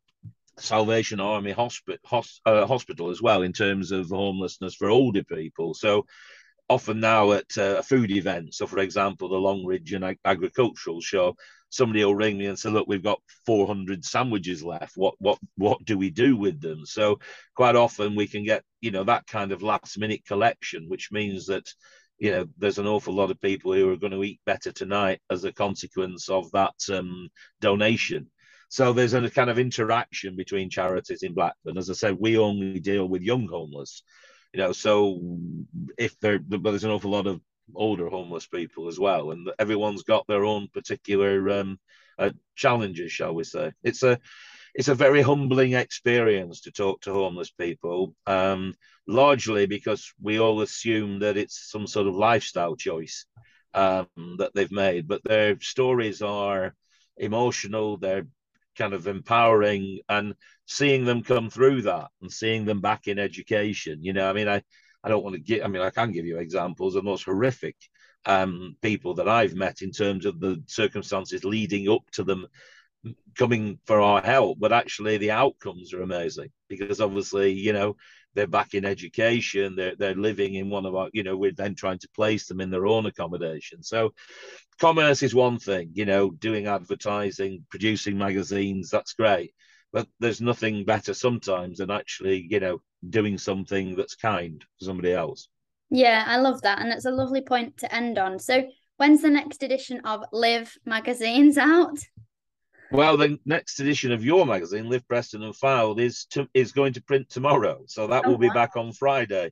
Salvation 0.58 1.20
Army 1.20 1.54
hospi- 1.54 1.98
hos- 2.04 2.42
uh, 2.46 2.66
Hospital 2.66 3.10
as 3.10 3.22
well 3.22 3.44
in 3.44 3.54
terms 3.54 3.92
of 3.92 4.10
homelessness 4.10 4.76
for 4.76 4.90
older 4.90 5.24
people. 5.24 5.74
So 5.74 6.06
often 6.70 7.00
now 7.00 7.34
at 7.34 7.58
uh, 7.58 7.78
a 7.80 7.84
food 7.84 8.12
event, 8.12 8.54
so 8.54 8.68
for 8.68 8.80
example, 8.80 9.30
the 9.30 9.36
Longridge 9.36 9.94
and 9.94 10.06
Ag- 10.06 10.20
Agricultural 10.26 11.02
Show, 11.02 11.36
somebody 11.70 12.04
will 12.04 12.16
ring 12.16 12.38
me 12.38 12.46
and 12.48 12.58
say, 12.58 12.70
"Look, 12.70 12.88
we've 12.88 13.04
got 13.04 13.22
400 13.46 14.04
sandwiches 14.06 14.64
left. 14.64 14.94
What 14.96 15.16
what 15.20 15.40
what 15.58 15.84
do 15.86 15.98
we 15.98 16.10
do 16.10 16.36
with 16.38 16.62
them?" 16.62 16.86
So 16.86 17.20
quite 17.56 17.76
often 17.76 18.16
we 18.16 18.28
can 18.28 18.44
get 18.44 18.64
you 18.82 18.92
know 18.92 19.04
that 19.04 19.28
kind 19.28 19.52
of 19.52 19.64
last 19.64 19.98
minute 19.98 20.26
collection, 20.26 20.90
which 20.90 21.12
means 21.12 21.48
that 21.48 21.72
you 22.18 22.32
know, 22.32 22.48
there's 22.58 22.78
an 22.78 22.88
awful 22.88 23.14
lot 23.14 23.32
of 23.32 23.42
people 23.42 23.74
who 23.74 23.92
are 23.92 23.98
going 23.98 24.14
to 24.14 24.24
eat 24.24 24.40
better 24.46 24.72
tonight 24.72 25.20
as 25.30 25.44
a 25.44 25.52
consequence 25.52 26.30
of 26.30 26.50
that 26.52 26.74
um, 26.92 27.30
donation. 27.62 28.30
So 28.70 28.94
there's 28.94 29.14
a 29.14 29.30
kind 29.30 29.50
of 29.50 29.60
interaction 29.60 30.36
between 30.36 30.70
charities 30.70 31.24
in 31.24 31.34
Blackburn. 31.34 31.78
As 31.78 31.90
I 31.90 31.94
said, 31.94 32.18
we 32.20 32.38
only 32.38 32.80
deal 32.80 33.08
with 33.08 33.22
young 33.22 33.48
homeless, 33.48 34.04
you 34.56 34.62
know. 34.62 34.72
So 34.72 35.20
if 35.98 36.18
there, 36.22 36.40
but 36.40 36.64
there's 36.64 36.86
an 36.86 36.92
awful 36.92 37.12
lot 37.12 37.28
of 37.28 37.42
older 37.76 38.08
homeless 38.08 38.48
people 38.48 38.88
as 38.88 38.98
well, 38.98 39.32
and 39.32 39.52
everyone's 39.60 40.04
got 40.04 40.26
their 40.28 40.46
own 40.46 40.70
particular 40.74 41.50
um, 41.50 41.78
uh, 42.18 42.30
challenges, 42.56 43.12
shall 43.12 43.36
we 43.36 43.44
say? 43.44 43.74
It's 43.84 44.04
a 44.04 44.18
it's 44.74 44.88
a 44.88 44.96
very 44.96 45.22
humbling 45.22 45.74
experience 45.74 46.62
to 46.62 46.72
talk 46.72 47.02
to 47.02 47.12
homeless 47.14 47.52
people, 47.52 48.16
um, 48.28 48.74
largely 49.08 49.66
because 49.66 50.14
we 50.22 50.40
all 50.40 50.62
assume 50.62 51.20
that 51.20 51.36
it's 51.36 51.70
some 51.70 51.86
sort 51.86 52.08
of 52.08 52.16
lifestyle 52.16 52.78
choice 52.78 53.26
um, 53.74 54.08
that 54.38 54.52
they've 54.56 54.72
made. 54.72 55.06
But 55.06 55.22
their 55.26 55.60
stories 55.60 56.22
are 56.22 56.74
emotional, 57.18 57.98
they're 57.98 58.28
kind 58.78 58.94
of 58.94 59.08
empowering, 59.08 60.00
and 60.10 60.36
seeing 60.66 61.06
them 61.06 61.24
come 61.24 61.50
through 61.50 61.84
that 61.84 62.10
and 62.22 62.32
seeing 62.32 62.66
them 62.66 62.82
back 62.82 63.08
in 63.08 63.20
education. 63.20 64.04
You 64.04 64.14
know, 64.14 64.30
I 64.30 64.34
mean, 64.34 64.48
I, 64.48 64.62
I 65.04 65.10
don't 65.10 65.24
want 65.24 65.36
to 65.36 65.42
get, 65.42 65.64
I 65.64 65.68
mean, 65.68 65.82
I 65.82 65.90
can 65.90 66.12
give 66.12 66.26
you 66.26 66.38
examples 66.38 66.96
of 66.96 67.04
most 67.04 67.26
horrific 67.26 67.76
um, 68.26 68.76
people 68.82 69.14
that 69.16 69.30
I've 69.30 69.56
met 69.56 69.82
in 69.82 69.92
terms 69.92 70.26
of 70.26 70.40
the 70.40 70.62
circumstances 70.68 71.46
leading 71.46 71.90
up 71.90 72.10
to 72.14 72.24
them 72.24 72.48
coming 73.38 73.80
for 73.86 74.00
our 74.02 74.22
help, 74.22 74.60
but 74.60 74.74
actually 74.74 75.18
the 75.18 75.32
outcomes 75.32 75.94
are 75.94 76.02
amazing 76.02 76.50
because 76.70 77.02
obviously, 77.02 77.52
you 77.52 77.74
know, 77.74 77.96
they're 78.34 78.48
back 78.48 78.74
in 78.74 78.86
education, 78.86 79.76
they're 79.76 79.96
they're 79.96 80.16
living 80.16 80.56
in 80.56 80.70
one 80.70 80.86
of 80.86 80.96
our, 80.96 81.10
you 81.14 81.24
know, 81.24 81.38
we're 81.38 81.52
then 81.52 81.76
trying 81.76 82.00
to 82.00 82.10
place 82.16 82.48
them 82.48 82.62
in 82.62 82.70
their 82.70 82.86
own 82.86 83.06
accommodation. 83.06 83.82
So 83.82 84.14
commerce 84.80 85.24
is 85.24 85.34
one 85.34 85.58
thing, 85.60 85.92
you 85.94 86.06
know, 86.06 86.32
doing 86.32 86.68
advertising, 86.68 87.66
producing 87.70 88.18
magazines, 88.18 88.90
that's 88.90 89.14
great. 89.14 89.54
But 89.94 90.08
there's 90.20 90.42
nothing 90.42 90.84
better 90.84 91.14
sometimes 91.14 91.78
than 91.78 91.90
actually, 91.90 92.46
you 92.50 92.60
know, 92.60 92.82
doing 93.10 93.38
something 93.38 93.96
that's 93.96 94.16
kind 94.16 94.64
for 94.78 94.86
somebody 94.86 95.14
else. 95.14 95.48
Yeah, 95.90 96.26
I 96.28 96.38
love 96.38 96.62
that. 96.64 96.82
And 96.82 96.92
that's 96.92 97.06
a 97.06 97.12
lovely 97.12 97.42
point 97.42 97.78
to 97.78 97.96
end 97.96 98.18
on. 98.18 98.40
So 98.40 98.68
when's 98.98 99.22
the 99.22 99.30
next 99.30 99.64
edition 99.64 100.02
of 100.02 100.26
Live 100.34 100.78
magazines 100.86 101.58
out? 101.58 102.00
Well, 102.92 103.18
the 103.18 103.40
next 103.46 103.80
edition 103.80 104.12
of 104.12 104.24
your 104.24 104.46
magazine, 104.46 104.90
Live 104.90 105.08
Preston 105.08 105.44
and 105.44 105.56
Fylde, 105.56 106.00
is 106.00 106.26
to, 106.32 106.48
is 106.54 106.72
going 106.72 106.94
to 106.94 107.04
print 107.04 107.30
tomorrow, 107.30 107.84
so 107.88 108.08
that 108.08 108.26
oh, 108.26 108.30
will 108.30 108.38
be 108.38 108.48
wow. 108.48 108.54
back 108.54 108.76
on 108.76 108.94
Friday. 108.94 109.52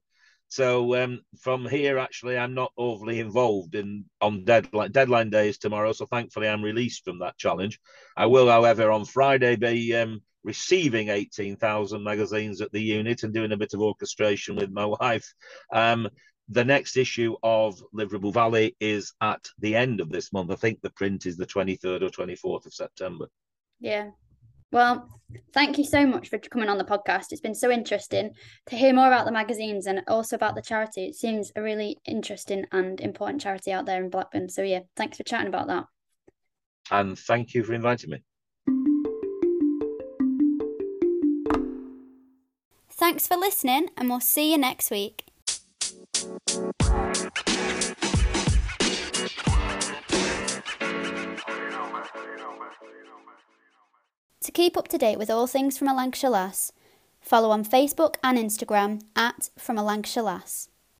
So 0.50 1.04
um, 1.04 1.22
from 1.40 1.68
here, 1.68 1.98
actually, 1.98 2.38
I'm 2.38 2.54
not 2.54 2.72
overly 2.78 3.20
involved 3.20 3.74
in 3.74 4.06
on 4.22 4.46
deadline. 4.46 4.92
Deadline 4.92 5.32
day 5.32 5.50
is 5.50 5.58
tomorrow, 5.58 5.94
so 5.94 6.06
thankfully 6.06 6.48
I'm 6.48 6.62
released 6.62 7.04
from 7.04 7.20
that 7.20 7.38
challenge. 7.38 7.80
I 8.16 8.28
will, 8.28 8.48
however, 8.48 8.92
on 8.92 9.06
Friday 9.06 9.56
be 9.56 9.96
um, 9.96 10.22
receiving 10.44 11.10
18,000 11.10 12.04
magazines 12.04 12.62
at 12.62 12.72
the 12.72 12.82
unit 12.82 13.24
and 13.24 13.34
doing 13.34 13.52
a 13.52 13.58
bit 13.58 13.74
of 13.74 13.82
orchestration 13.82 14.56
with 14.56 14.70
my 14.70 14.86
wife. 14.86 15.34
Um, 15.72 16.08
the 16.50 16.66
next 16.66 16.98
issue 16.98 17.36
of 17.44 17.82
Live 17.94 18.12
Ribble 18.12 18.32
Valley 18.32 18.76
is 18.80 19.14
at 19.22 19.48
the 19.60 19.76
end 19.76 20.02
of 20.02 20.10
this 20.10 20.34
month. 20.34 20.52
I 20.52 20.56
think 20.56 20.82
the 20.82 20.90
print 20.92 21.26
is 21.26 21.38
the 21.38 21.46
23rd 21.46 22.02
or 22.04 22.10
24th 22.10 22.66
of 22.66 22.74
September. 22.74 23.28
Yeah. 23.80 24.12
Well, 24.72 25.08
thank 25.54 25.78
you 25.78 25.86
so 25.86 26.06
much 26.06 26.30
for 26.30 26.40
coming 26.40 26.68
on 26.68 26.80
the 26.80 26.84
podcast. 26.84 27.28
It's 27.32 27.42
been 27.42 27.54
so 27.54 27.70
interesting 27.70 28.32
to 28.66 28.76
hear 28.76 28.92
more 28.92 29.08
about 29.08 29.26
the 29.26 29.32
magazines 29.32 29.86
and 29.86 30.02
also 30.08 30.36
about 30.36 30.56
the 30.56 30.64
charity. 30.64 31.06
It 31.06 31.16
seems 31.16 31.52
a 31.56 31.62
really 31.62 32.00
interesting 32.06 32.66
and 32.72 33.00
important 33.00 33.42
charity 33.42 33.72
out 33.72 33.86
there 33.86 34.04
in 34.04 34.10
Blackburn. 34.10 34.50
So, 34.50 34.64
yeah, 34.64 34.80
thanks 34.96 35.18
for 35.18 35.24
chatting 35.24 35.48
about 35.48 35.68
that. 35.68 35.86
And 36.90 37.18
thank 37.18 37.54
you 37.54 37.64
for 37.64 37.74
inviting 37.74 38.10
me. 38.10 38.24
Thanks 42.90 43.28
for 43.28 43.36
listening, 43.36 43.90
and 43.96 44.10
we'll 44.10 44.20
see 44.22 44.52
you 44.52 44.58
next 44.58 44.90
week. 44.90 45.26
To 46.54 46.62
keep 54.54 54.78
up 54.78 54.88
to 54.90 55.00
date 55.00 55.18
with 55.18 55.32
all 55.32 55.48
things 55.48 55.80
from 55.80 55.88
a 55.88 55.96
Lancashire 55.96 56.30
Lass, 56.30 56.72
follow 57.20 57.50
on 57.50 57.66
Facebook 57.66 58.18
and 58.24 58.38
Instagram 58.38 59.02
at 59.16 59.50
From 59.58 59.80
a 59.80 59.84
Lancashire 59.84 60.22
Lass. 60.22 60.70